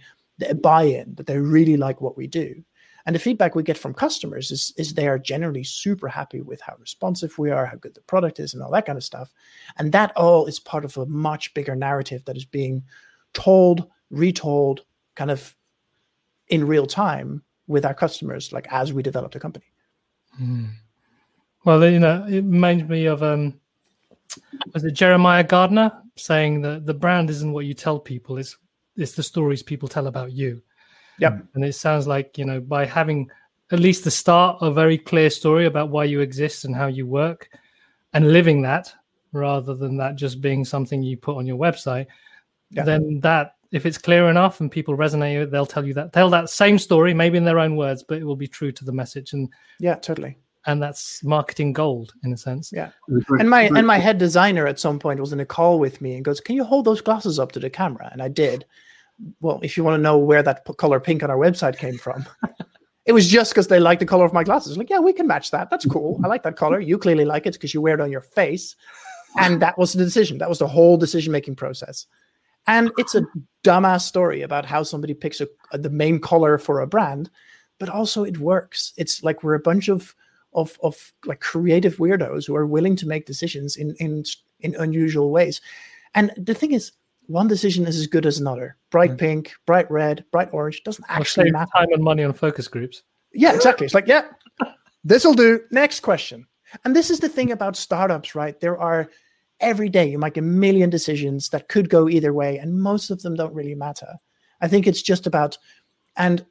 [0.47, 2.63] a buy-in that they really like what we do.
[3.07, 6.59] And the feedback we get from customers is, is they are generally super happy with
[6.61, 9.31] how responsive we are, how good the product is, and all that kind of stuff.
[9.77, 12.83] And that all is part of a much bigger narrative that is being
[13.33, 14.81] told, retold,
[15.15, 15.55] kind of
[16.47, 19.65] in real time with our customers, like as we develop the company.
[20.41, 20.69] Mm.
[21.63, 23.59] Well, you know, it reminds me of um,
[24.73, 28.57] was it Jeremiah Gardner saying that the brand isn't what you tell people; it's
[28.95, 30.61] it's the stories people tell about you.
[31.19, 31.45] Yep.
[31.53, 33.29] And it sounds like, you know, by having
[33.71, 37.07] at least the start a very clear story about why you exist and how you
[37.07, 37.49] work
[38.13, 38.93] and living that
[39.31, 42.07] rather than that just being something you put on your website,
[42.71, 46.13] then that if it's clear enough and people resonate with it, they'll tell you that
[46.13, 48.85] tell that same story, maybe in their own words, but it will be true to
[48.85, 49.33] the message.
[49.33, 49.49] And
[49.79, 50.37] yeah, totally.
[50.65, 52.71] And that's marketing gold in a sense.
[52.73, 52.89] Yeah.
[53.37, 56.15] And my and my head designer at some point was in a call with me
[56.15, 58.65] and goes, "Can you hold those glasses up to the camera?" And I did
[59.41, 61.97] well, if you want to know where that p- color pink on our website came
[61.97, 62.25] from,
[63.05, 64.77] it was just because they like the color of my glasses.
[64.77, 65.69] Like, yeah, we can match that.
[65.69, 66.19] That's cool.
[66.23, 66.79] I like that color.
[66.79, 68.75] You clearly like it because you wear it on your face.
[69.37, 70.37] And that was the decision.
[70.37, 72.07] That was the whole decision making process.
[72.67, 73.25] And it's a
[73.63, 77.29] dumbass story about how somebody picks a, a, the main color for a brand,
[77.79, 78.93] but also it works.
[78.97, 80.15] It's like we're a bunch of
[80.53, 84.23] of of like creative weirdos who are willing to make decisions in in
[84.61, 85.61] in unusual ways.
[86.13, 86.93] And the thing is,
[87.27, 88.77] one decision is as good as another.
[88.89, 89.17] Bright mm.
[89.17, 91.69] pink, bright red, bright orange doesn't actually matter.
[91.75, 93.03] Time and money on focus groups.
[93.33, 93.85] Yeah, exactly.
[93.85, 94.29] It's like, yeah,
[95.03, 95.59] this'll do.
[95.71, 96.47] Next question.
[96.83, 98.59] And this is the thing about startups, right?
[98.59, 99.09] There are
[99.59, 103.21] every day you make a million decisions that could go either way, and most of
[103.21, 104.15] them don't really matter.
[104.61, 105.57] I think it's just about,
[106.17, 106.45] and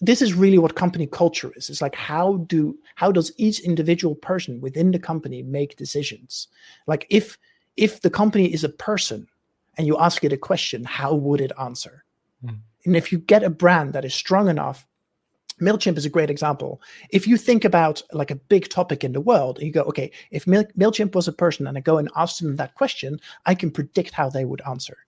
[0.00, 1.70] this is really what company culture is.
[1.70, 6.48] It's like how do how does each individual person within the company make decisions?
[6.86, 7.38] Like if
[7.76, 9.28] if the company is a person
[9.78, 12.04] and you ask it a question, how would it answer?
[12.44, 12.58] Mm.
[12.84, 14.86] And if you get a brand that is strong enough,
[15.62, 16.82] MailChimp is a great example.
[17.10, 20.46] If you think about like a big topic in the world, you go, okay, if
[20.46, 23.70] Mail- MailChimp was a person and I go and ask them that question, I can
[23.70, 24.98] predict how they would answer.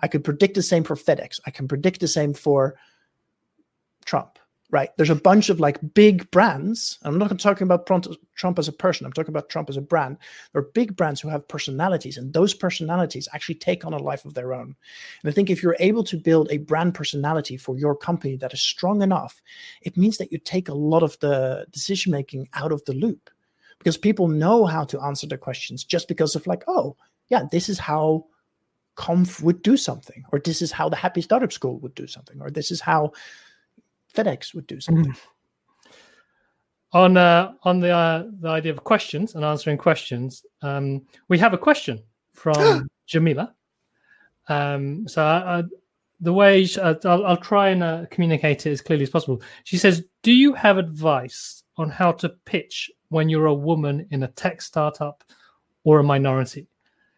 [0.00, 1.40] I could predict the same for FedEx.
[1.46, 2.76] I can predict the same for
[4.04, 4.38] Trump
[4.70, 4.90] right?
[4.96, 6.98] There's a bunch of like big brands.
[7.02, 9.06] I'm not talking about Trump as a person.
[9.06, 10.18] I'm talking about Trump as a brand.
[10.52, 14.24] There are big brands who have personalities, and those personalities actually take on a life
[14.24, 14.76] of their own.
[15.22, 18.52] And I think if you're able to build a brand personality for your company that
[18.52, 19.40] is strong enough,
[19.82, 23.30] it means that you take a lot of the decision making out of the loop
[23.78, 26.96] because people know how to answer the questions just because of like, oh,
[27.28, 28.26] yeah, this is how
[28.96, 32.40] Konf would do something, or this is how the Happy Startup School would do something,
[32.40, 33.12] or this is how
[34.14, 35.12] FedEx would do something.
[35.12, 35.18] Mm.
[36.92, 41.52] On uh, on the uh, the idea of questions and answering questions, um, we have
[41.52, 42.02] a question
[42.32, 43.54] from Jamila.
[44.48, 45.62] Um, so I, I,
[46.20, 49.42] the way she, uh, I'll, I'll, try and uh, communicate it as clearly as possible.
[49.64, 54.22] She says, "Do you have advice on how to pitch when you're a woman in
[54.22, 55.22] a tech startup
[55.84, 56.66] or a minority?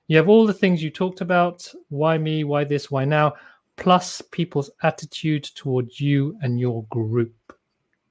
[0.08, 1.72] You have all the things you talked about.
[1.88, 2.42] Why me?
[2.42, 2.90] Why this?
[2.90, 3.34] Why now?
[3.76, 7.34] Plus people's attitude toward you and your group?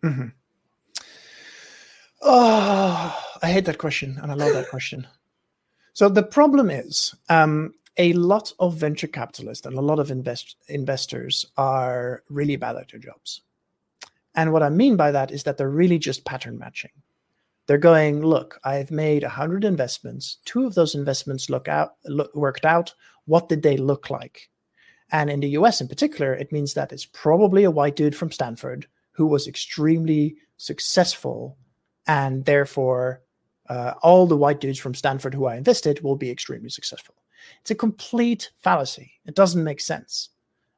[0.04, 0.28] Mm-hmm.
[2.22, 5.08] Oh, I hate that question and I love that question.
[5.94, 10.56] So the problem is um, a lot of venture capitalists and a lot of invest-
[10.68, 13.42] investors are really bad at their jobs.
[14.36, 16.92] And what I mean by that is that they're really just pattern matching.
[17.68, 20.38] They're going, look, I've made 100 investments.
[20.46, 22.94] Two of those investments look out, look, worked out.
[23.26, 24.50] What did they look like?
[25.12, 28.32] And in the US in particular, it means that it's probably a white dude from
[28.32, 31.58] Stanford who was extremely successful.
[32.08, 33.22] And therefore,
[33.70, 37.16] uh, all the white dudes from Stanford who I invested will be extremely successful.
[37.62, 39.14] It's a complete fallacy.
[39.26, 40.30] It doesn't make sense.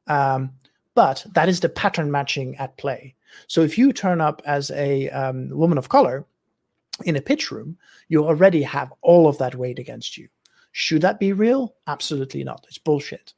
[0.06, 0.52] Um,
[0.94, 3.14] but that is the pattern matching at play.
[3.46, 6.26] So if you turn up as a um, woman of color
[7.04, 7.78] in a pitch room,
[8.08, 10.28] you already have all of that weight against you.
[10.72, 11.74] Should that be real?
[11.86, 12.64] Absolutely not.
[12.68, 13.32] It's bullshit.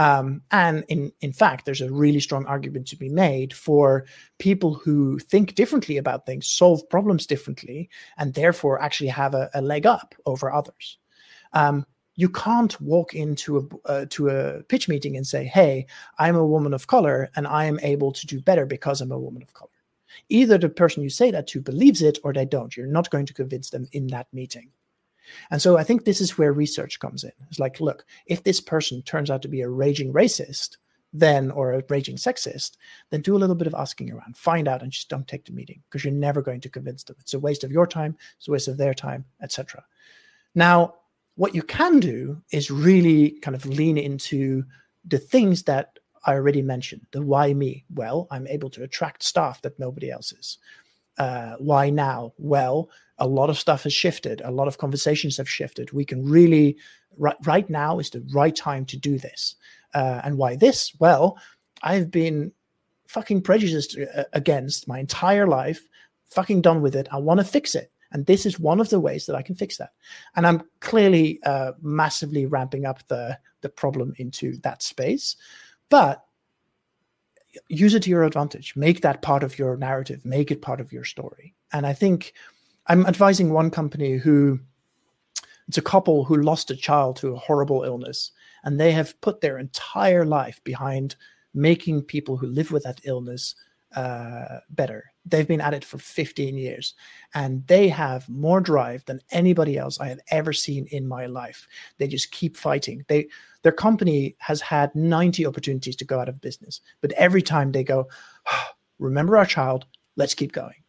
[0.00, 4.06] Um, and in, in fact, there's a really strong argument to be made for
[4.38, 9.60] people who think differently about things, solve problems differently, and therefore actually have a, a
[9.60, 10.96] leg up over others.
[11.52, 11.84] Um,
[12.16, 15.86] you can't walk into a uh, to a pitch meeting and say, "Hey,
[16.18, 19.18] I'm a woman of color, and I am able to do better because I'm a
[19.18, 19.68] woman of color."
[20.30, 22.74] Either the person you say that to believes it or they don't.
[22.74, 24.70] You're not going to convince them in that meeting.
[25.50, 27.32] And so I think this is where research comes in.
[27.48, 30.76] It's like, look, if this person turns out to be a raging racist,
[31.12, 32.76] then or a raging sexist,
[33.10, 35.52] then do a little bit of asking around, find out, and just don't take the
[35.52, 37.16] meeting because you're never going to convince them.
[37.20, 39.84] It's a waste of your time, it's a waste of their time, etc.
[40.54, 40.94] Now,
[41.34, 44.64] what you can do is really kind of lean into
[45.04, 47.06] the things that I already mentioned.
[47.12, 47.84] The why me?
[47.94, 50.58] Well, I'm able to attract staff that nobody else is.
[51.18, 52.32] Uh, why now?
[52.38, 52.90] Well,
[53.20, 54.40] a lot of stuff has shifted.
[54.44, 55.92] A lot of conversations have shifted.
[55.92, 56.76] We can really,
[57.16, 59.54] right, right now is the right time to do this.
[59.94, 60.92] Uh, and why this?
[60.98, 61.38] Well,
[61.82, 62.52] I've been
[63.06, 65.86] fucking prejudiced uh, against my entire life,
[66.30, 67.08] fucking done with it.
[67.12, 67.92] I want to fix it.
[68.12, 69.90] And this is one of the ways that I can fix that.
[70.34, 75.36] And I'm clearly uh, massively ramping up the, the problem into that space.
[75.90, 76.24] But
[77.68, 78.74] use it to your advantage.
[78.76, 81.54] Make that part of your narrative, make it part of your story.
[81.72, 82.32] And I think
[82.86, 84.60] I'm advising one company who
[85.68, 88.32] it's a couple who lost a child to a horrible illness
[88.64, 91.14] and they have put their entire life behind
[91.54, 93.54] making people who live with that illness
[93.94, 95.12] uh, better.
[95.26, 96.94] They've been at it for 15 years
[97.34, 101.66] and they have more drive than anybody else I have ever seen in my life.
[101.98, 103.04] They just keep fighting.
[103.08, 103.28] They
[103.62, 107.84] their company has had 90 opportunities to go out of business, but every time they
[107.84, 108.08] go,
[108.50, 108.66] oh,
[108.98, 109.84] remember our child,
[110.16, 110.79] let's keep going.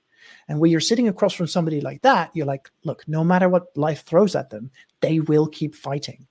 [0.52, 3.68] And when you're sitting across from somebody like that, you're like, look, no matter what
[3.78, 6.28] life throws at them, they will keep fighting.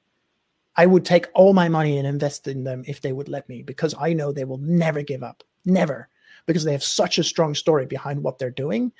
[0.77, 3.63] I would take all my money and invest in them if they would let me
[3.63, 5.43] because I know they will never give up.
[5.65, 6.11] Never.
[6.45, 8.93] Because they have such a strong story behind what they're doing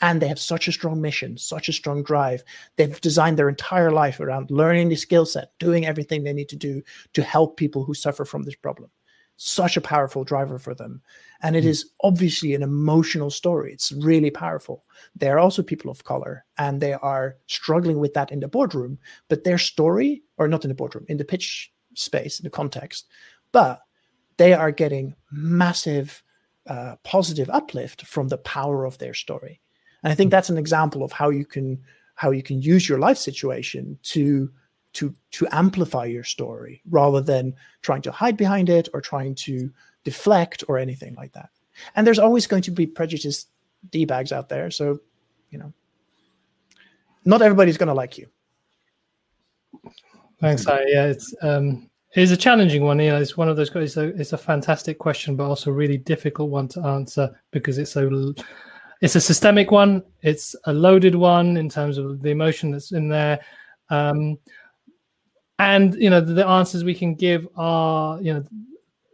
[0.00, 2.42] and they have such a strong mission, such a strong drive.
[2.74, 6.56] They've designed their entire life around learning the skill set, doing everything they need to
[6.56, 8.90] do to help people who suffer from this problem.
[9.36, 11.02] Such a powerful driver for them.
[11.42, 11.68] And it mm.
[11.68, 13.72] is obviously an emotional story.
[13.72, 14.84] It's really powerful.
[15.14, 19.44] They're also people of color and they are struggling with that in the boardroom, but
[19.44, 23.06] their story, or not in the boardroom, in the pitch space, in the context,
[23.52, 23.82] but
[24.38, 26.22] they are getting massive
[26.66, 29.60] uh, positive uplift from the power of their story.
[30.02, 31.80] And I think that's an example of how you can
[32.14, 34.50] how you can use your life situation to
[34.96, 39.70] to to amplify your story rather than trying to hide behind it or trying to
[40.04, 41.50] deflect or anything like that.
[41.94, 43.48] And there's always going to be prejudiced
[43.90, 45.00] d bags out there, so
[45.50, 45.72] you know,
[47.24, 48.26] not everybody's going to like you.
[50.40, 50.66] Thanks.
[50.66, 52.98] I, yeah, it's um, it's a challenging one.
[52.98, 53.70] Yeah, it's one of those.
[53.74, 57.90] It's a it's a fantastic question, but also really difficult one to answer because it's
[57.92, 58.34] so
[59.02, 60.02] it's a systemic one.
[60.22, 63.40] It's a loaded one in terms of the emotion that's in there.
[63.90, 64.38] Um,
[65.58, 68.44] and you know the answers we can give are you know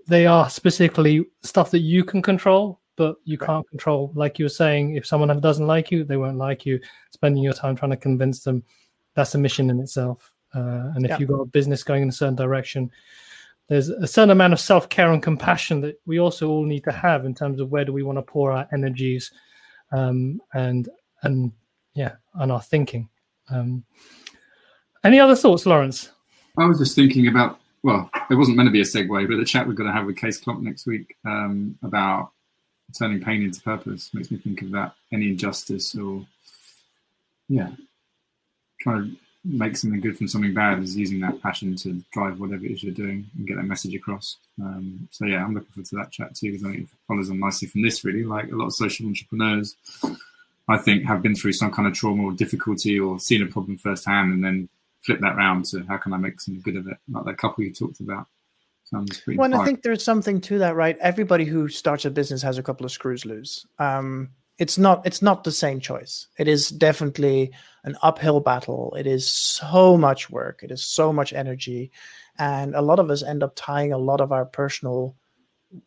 [0.08, 3.46] they are specifically stuff that you can control but you right.
[3.46, 6.80] can't control like you were saying if someone doesn't like you they won't like you
[7.10, 8.62] spending your time trying to convince them
[9.14, 11.18] that's a mission in itself uh, and if yeah.
[11.18, 12.90] you've got a business going in a certain direction
[13.68, 17.24] there's a certain amount of self-care and compassion that we also all need to have
[17.24, 19.30] in terms of where do we want to pour our energies
[19.92, 20.88] um, and
[21.22, 21.52] and
[21.94, 23.08] yeah, and our thinking.
[23.50, 23.84] Um,
[25.04, 26.10] any other thoughts, Lawrence?
[26.58, 29.44] I was just thinking about well, it wasn't meant to be a segue, but the
[29.44, 32.30] chat we're going to have with Kees Klomp next week um, about
[32.96, 34.94] turning pain into purpose makes me think of that.
[35.12, 36.24] Any injustice or
[37.48, 37.70] yeah,
[38.80, 42.64] trying to make something good from something bad is using that passion to drive whatever
[42.64, 44.36] it is you're doing and get that message across.
[44.60, 47.30] Um, so yeah, I'm looking forward to that chat too because I think it follows
[47.30, 48.04] on nicely from this.
[48.04, 49.74] Really, like a lot of social entrepreneurs,
[50.68, 53.76] I think have been through some kind of trauma or difficulty or seen a problem
[53.76, 54.68] firsthand and then
[55.04, 57.64] flip that round to how can I make something good of it, like that couple
[57.64, 58.26] you talked about.
[58.84, 59.38] Sounds pretty.
[59.38, 60.98] Well, I think there's something to that, right?
[61.00, 63.66] Everybody who starts a business has a couple of screws loose.
[63.78, 66.26] Um, it's not it's not the same choice.
[66.38, 67.52] It is definitely
[67.84, 68.94] an uphill battle.
[68.98, 70.60] It is so much work.
[70.62, 71.90] It is so much energy,
[72.38, 75.16] and a lot of us end up tying a lot of our personal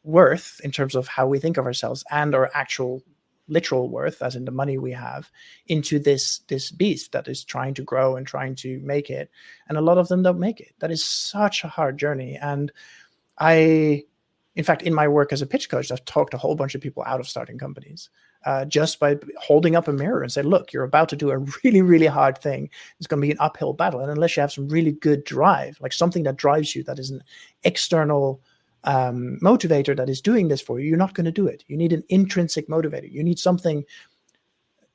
[0.04, 3.04] worth in terms of how we think of ourselves and our actual
[3.48, 5.30] literal worth as in the money we have
[5.68, 9.30] into this this beast that is trying to grow and trying to make it
[9.68, 12.72] and a lot of them don't make it that is such a hard journey and
[13.38, 14.04] i
[14.56, 16.82] in fact in my work as a pitch coach i've talked a whole bunch of
[16.82, 18.10] people out of starting companies
[18.46, 21.40] uh, just by holding up a mirror and say, look, you're about to do a
[21.64, 22.70] really, really hard thing.
[23.00, 24.00] It's going to be an uphill battle.
[24.00, 27.10] And unless you have some really good drive, like something that drives you, that is
[27.10, 27.24] an
[27.64, 28.42] external
[28.86, 31.64] um, motivator that is doing this for you, you're not going to do it.
[31.68, 33.12] You need an intrinsic motivator.
[33.12, 33.84] You need something.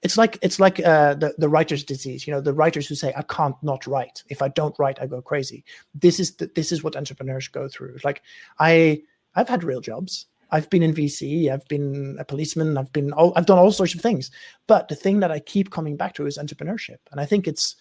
[0.02, 2.26] It's like it's like uh, the the writer's disease.
[2.26, 4.22] You know, the writers who say, "I can't not write.
[4.28, 5.64] If I don't write, I go crazy."
[5.94, 7.98] This is the, this is what entrepreneurs go through.
[8.02, 8.22] Like
[8.58, 9.02] I
[9.34, 13.32] I've had real jobs I've been in VC, I've been a policeman, I've been all,
[13.36, 14.30] I've done all sorts of things.
[14.66, 17.76] But the thing that I keep coming back to is entrepreneurship, and I think it's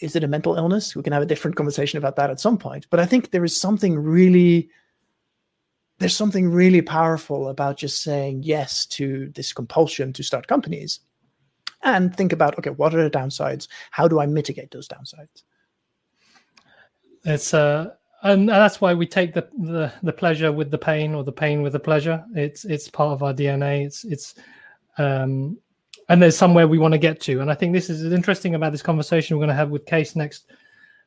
[0.00, 0.96] is it a mental illness?
[0.96, 2.86] We can have a different conversation about that at some point.
[2.90, 4.68] But I think there is something really
[5.98, 11.00] there's something really powerful about just saying yes to this compulsion to start companies
[11.82, 13.68] and think about okay what are the downsides?
[13.90, 15.42] How do i mitigate those downsides?
[17.24, 21.22] It's uh and that's why we take the, the the pleasure with the pain or
[21.22, 22.24] the pain with the pleasure.
[22.34, 24.34] It's it's part of our dna it's it's
[24.98, 25.58] um
[26.08, 27.40] and there's somewhere we want to get to.
[27.40, 30.16] And i think this is interesting about this conversation we're going to have with Kees
[30.16, 30.50] next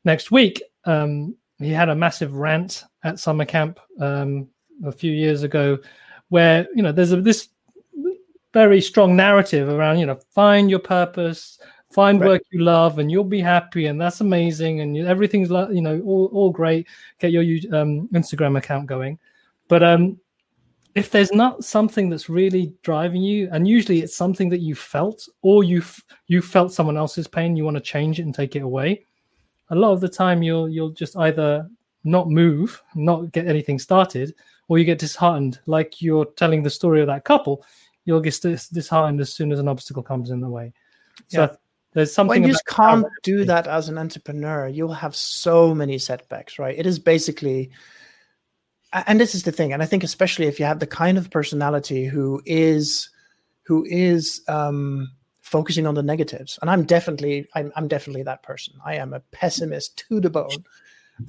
[0.05, 0.61] next week.
[0.85, 3.79] Um he had a massive rant at summer camp.
[3.99, 4.47] Um
[4.85, 5.77] a few years ago
[6.29, 7.49] where you know there's a, this
[8.53, 11.59] very strong narrative around you know find your purpose
[11.91, 12.27] find right.
[12.27, 16.29] work you love and you'll be happy and that's amazing and everything's you know all,
[16.33, 16.87] all great
[17.19, 19.17] get your um, instagram account going
[19.67, 20.17] but um
[20.95, 25.27] if there's not something that's really driving you and usually it's something that you felt
[25.43, 25.83] or you
[26.27, 29.05] you felt someone else's pain you want to change it and take it away
[29.69, 31.69] a lot of the time you'll you'll just either
[32.07, 34.33] not move not get anything started
[34.67, 35.59] or you get disheartened.
[35.65, 37.65] Like you're telling the story of that couple
[38.05, 40.73] you'll get disheartened as soon as an obstacle comes in the way.
[41.27, 41.55] So yeah.
[41.93, 45.97] there's something when you just can't do that as an entrepreneur you'll have so many
[45.97, 46.77] setbacks right?
[46.77, 47.71] It is basically
[48.93, 51.29] and this is the thing and i think especially if you have the kind of
[51.29, 53.09] personality who is
[53.63, 58.73] who is um focusing on the negatives and i'm definitely i'm, I'm definitely that person.
[58.85, 60.65] I am a pessimist to the bone.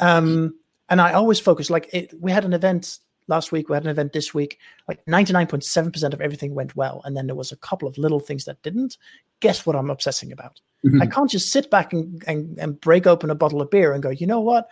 [0.01, 0.55] Um
[0.91, 3.91] and i always focus like it, we had an event last week we had an
[3.91, 4.59] event this week
[4.89, 8.45] like 99.7% of everything went well and then there was a couple of little things
[8.47, 8.97] that didn't.
[9.41, 10.61] Guess what i'm obsessing about?
[10.85, 11.03] Mm-hmm.
[11.03, 14.03] i can't just sit back and, and, and break open a bottle of beer and
[14.03, 14.69] go you know what?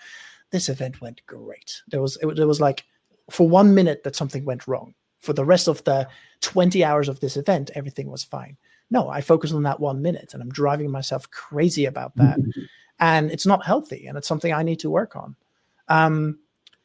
[0.50, 1.82] This event went great.
[1.88, 2.84] There was it, there was like
[3.30, 4.94] for one minute that something went wrong.
[5.18, 6.08] For the rest of the
[6.42, 8.56] 20 hours of this event everything was fine.
[8.90, 12.38] No i focus on that one minute and i'm driving myself crazy about that.
[12.38, 12.62] Mm-hmm.
[13.00, 15.36] and it's not healthy and it's something i need to work on
[15.88, 16.38] um,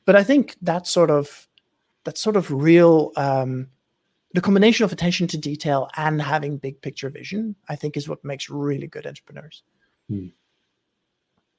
[0.06, 1.48] but i think that sort of
[2.04, 3.68] that sort of real um,
[4.34, 8.24] the combination of attention to detail and having big picture vision, I think, is what
[8.24, 9.64] makes really good entrepreneurs.
[10.10, 10.28] Hmm.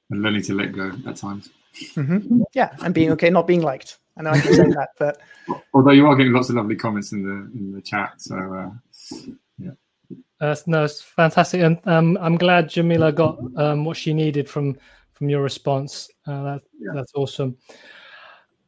[0.09, 1.49] And learning to let go at times.
[1.95, 2.41] Mm-hmm.
[2.53, 3.97] Yeah, and being okay, not being liked.
[4.15, 5.19] I know I keep saying that, but
[5.73, 9.17] although you are getting lots of lovely comments in the in the chat, so uh,
[9.57, 9.71] yeah.
[10.39, 14.77] Uh, no, it's fantastic, and um, I'm glad Jamila got um, what she needed from
[15.23, 16.09] from your response.
[16.27, 16.91] Uh, that, yeah.
[16.93, 17.57] That's awesome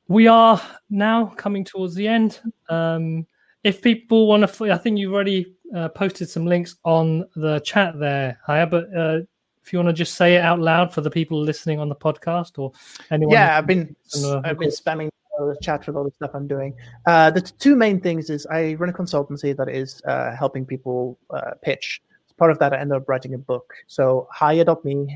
[0.07, 2.39] we are now coming towards the end.
[2.69, 3.25] Um,
[3.63, 7.99] if people want to, I think you've already uh, posted some links on the chat
[7.99, 9.19] there, Haje, but uh,
[9.63, 11.95] if you want to just say it out loud for the people listening on the
[11.95, 12.71] podcast or
[13.09, 13.33] anyone.
[13.33, 13.95] Yeah, I've been
[14.43, 16.75] I've been spamming the chat with all the stuff I'm doing.
[17.07, 21.17] Uh, the two main things is I run a consultancy that is uh, helping people
[21.31, 22.01] uh, pitch.
[22.29, 23.73] As part of that, I ended up writing a book.
[23.87, 25.07] So haje.me,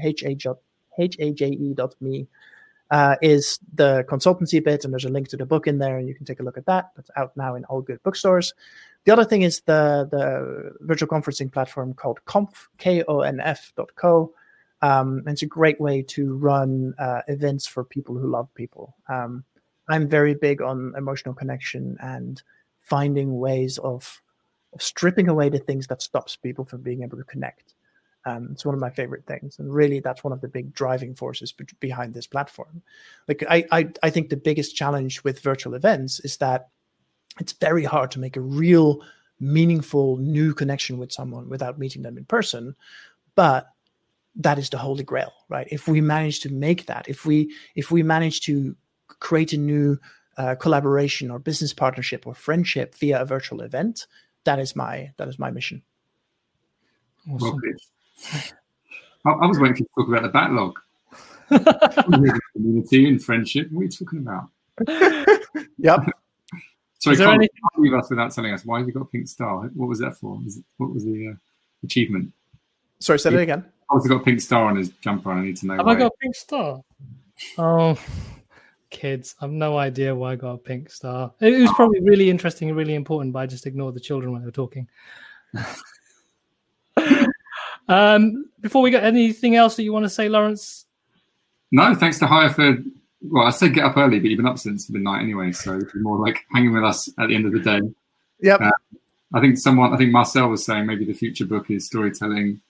[0.97, 2.27] H-A-J-E dot me
[2.91, 6.07] uh, is the consultancy bit, and there's a link to the book in there, and
[6.07, 6.91] you can take a look at that.
[6.95, 8.53] That's out now in all good bookstores.
[9.05, 14.33] The other thing is the the virtual conferencing platform called Konf K-O-N-F dot co.
[14.81, 18.95] Um, and it's a great way to run uh, events for people who love people.
[19.09, 19.43] Um,
[19.89, 22.41] I'm very big on emotional connection and
[22.79, 24.21] finding ways of,
[24.73, 27.75] of stripping away the things that stops people from being able to connect.
[28.25, 31.15] Um, it's one of my favorite things, and really, that's one of the big driving
[31.15, 32.81] forces be- behind this platform.
[33.27, 36.69] Like, I, I, I think the biggest challenge with virtual events is that
[37.39, 39.01] it's very hard to make a real,
[39.39, 42.75] meaningful new connection with someone without meeting them in person.
[43.35, 43.69] But
[44.35, 45.67] that is the holy grail, right?
[45.71, 48.75] If we manage to make that, if we if we manage to
[49.07, 49.97] create a new
[50.37, 54.07] uh, collaboration or business partnership or friendship via a virtual event,
[54.43, 55.81] that is my that is my mission.
[57.29, 57.61] Awesome.
[59.25, 60.79] I, I was waiting for you to talk about the backlog.
[62.53, 63.71] community and friendship.
[63.71, 64.49] What are you talking about?
[65.77, 66.05] yep.
[66.99, 69.69] Sorry, can't leave us without telling us why have you got a pink star?
[69.73, 70.37] What was that for?
[70.43, 71.33] Was it, what was the uh,
[71.83, 72.33] achievement?
[72.99, 73.63] Sorry, say it again.
[73.89, 75.31] Oh, he got a pink star on his jumper.
[75.31, 75.77] and I need to know.
[75.77, 75.93] Have why.
[75.93, 76.83] I got a pink star?
[77.57, 77.97] Oh,
[78.89, 81.31] kids, I've no idea why I got a pink star.
[81.39, 84.41] It was probably really interesting and really important, but I just ignored the children when
[84.41, 84.87] they were talking.
[87.89, 90.85] Um, before we get anything else that you want to say, Lawrence?
[91.71, 92.77] No, thanks to Haje for.
[93.21, 96.17] Well, I said get up early, but you've been up since midnight anyway, so more
[96.17, 97.81] like hanging with us at the end of the day.
[98.39, 98.61] Yep.
[98.61, 98.71] Uh,
[99.33, 102.61] I think someone, I think Marcel was saying maybe the future book is storytelling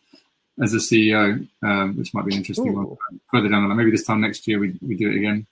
[0.59, 2.81] as a CEO, um, which might be an interesting Ooh.
[2.81, 2.97] one
[3.29, 3.77] further down the line.
[3.77, 5.45] Maybe this time next year we, we do it again.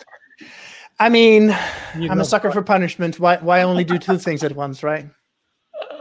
[1.00, 1.56] I mean,
[1.98, 3.20] You've I'm a sucker quite- for punishment.
[3.20, 5.06] Why why only do two things at once, right?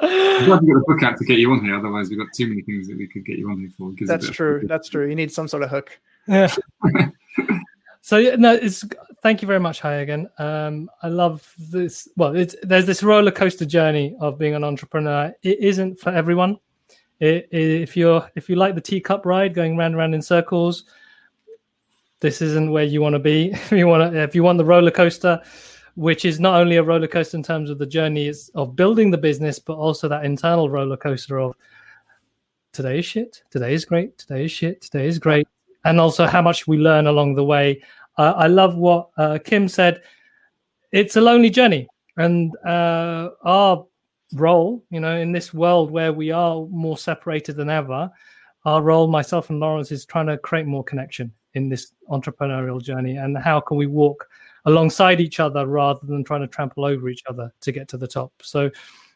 [0.03, 1.76] I'm glad we got a book out to get you on here.
[1.76, 3.90] Otherwise, we've got too many things that we could get you on here for.
[3.90, 4.62] It gives a That's bit of- true.
[4.66, 5.09] That's true.
[5.09, 5.99] You need some sort of hook.
[6.28, 6.53] Yeah.
[8.03, 8.84] so yeah, no, it's
[9.22, 10.26] thank you very much, Haje.
[10.40, 12.09] Um, I love this.
[12.16, 15.34] Well, it's there's this roller coaster journey of being an entrepreneur.
[15.42, 16.59] It isn't for everyone.
[17.20, 20.22] It, it- if you're if you like the teacup ride, going round and round in
[20.22, 20.84] circles,
[22.20, 23.51] this isn't where you want to be.
[23.55, 25.40] If you want to, if you want the roller coaster,
[25.97, 29.18] which is not only a roller coaster in terms of the journey of building the
[29.18, 31.57] business, but also that internal roller coaster of
[32.72, 35.49] today is shit, today is great, today is shit, today is great,
[35.84, 37.82] and also how much we learn along the way.
[38.18, 40.03] Uh, I love what uh, Kim said.
[40.92, 41.88] It's a lonely journey,
[42.18, 43.86] and uh, our
[44.34, 48.11] role, you know, in this world where we are more separated than ever,
[48.66, 53.16] our role, myself and Lawrence, is trying to create more connection in this entrepreneurial journey.
[53.16, 54.28] And how can we walk
[54.66, 58.06] alongside each other rather than trying to trample over each other to get to the
[58.06, 58.32] top?
[58.42, 58.70] So,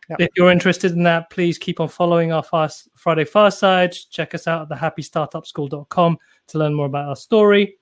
[0.09, 0.17] Yeah.
[0.19, 3.93] if you're interested in that, please keep on following our fast Friday Fireside.
[4.11, 7.77] Check us out at thehappystartupschool.com to learn more about our story.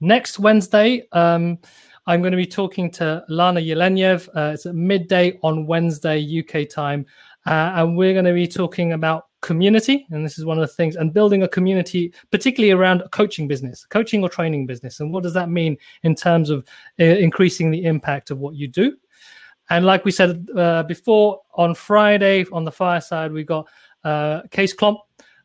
[0.00, 1.58] Next Wednesday, um,
[2.06, 4.28] I'm going to be talking to Lana Yelenyev.
[4.34, 7.06] Uh, it's at midday on Wednesday, UK time.
[7.46, 10.06] Uh, and we're going to be talking about community.
[10.10, 13.48] And this is one of the things, and building a community, particularly around a coaching
[13.48, 15.00] business, coaching or training business.
[15.00, 16.64] And what does that mean in terms of
[17.00, 18.96] uh, increasing the impact of what you do?
[19.70, 23.68] And like we said uh, before, on Friday on the fireside, we got
[24.04, 24.98] uh, Kees Klomp,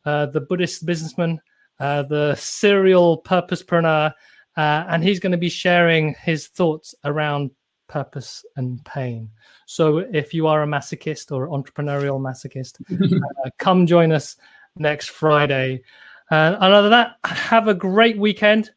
[0.05, 1.41] uh, the Buddhist businessman,
[1.79, 4.13] uh, the serial purposepreneur,
[4.55, 7.51] uh, and he's going to be sharing his thoughts around
[7.87, 9.29] purpose and pain.
[9.65, 12.81] So if you are a masochist or entrepreneurial masochist,
[13.45, 14.37] uh, come join us
[14.77, 15.83] next Friday.
[16.31, 18.71] Uh, and other than that, have a great weekend.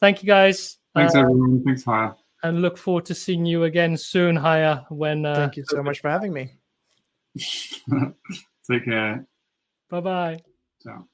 [0.00, 0.78] Thank you guys.
[0.94, 1.62] Thanks, uh, everyone.
[1.64, 2.16] Thanks, Haje.
[2.42, 4.84] and look forward to seeing you again soon, Haje.
[4.90, 6.52] When uh, Thank you so much for having me.
[8.70, 9.26] Take care.
[9.90, 10.38] Bye bye.
[10.82, 11.06] Ciao.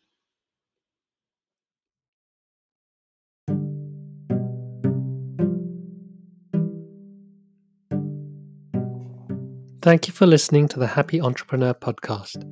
[9.83, 12.45] Thank you for listening to the Happy Entrepreneur podcast.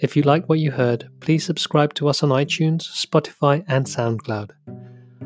[0.00, 4.50] If you like what you heard, please subscribe to us on iTunes, Spotify, and SoundCloud.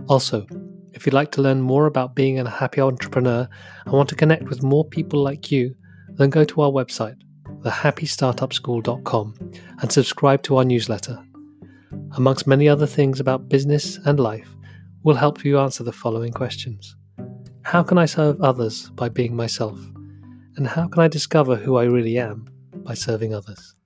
[0.06, 0.46] Also,
[0.92, 3.48] if you'd like to learn more about being a happy entrepreneur
[3.84, 5.74] and want to connect with more people like you,
[6.11, 7.16] then go to our website,
[7.62, 9.34] thehappystartupschool.com,
[9.82, 11.20] and subscribe to our newsletter.
[12.12, 14.48] Amongst many other things about business and life,
[15.02, 16.94] we'll help you answer the following questions
[17.62, 19.76] How can I serve others by being myself?
[20.59, 22.48] And how can I discover who I really am
[22.78, 23.76] by serving others?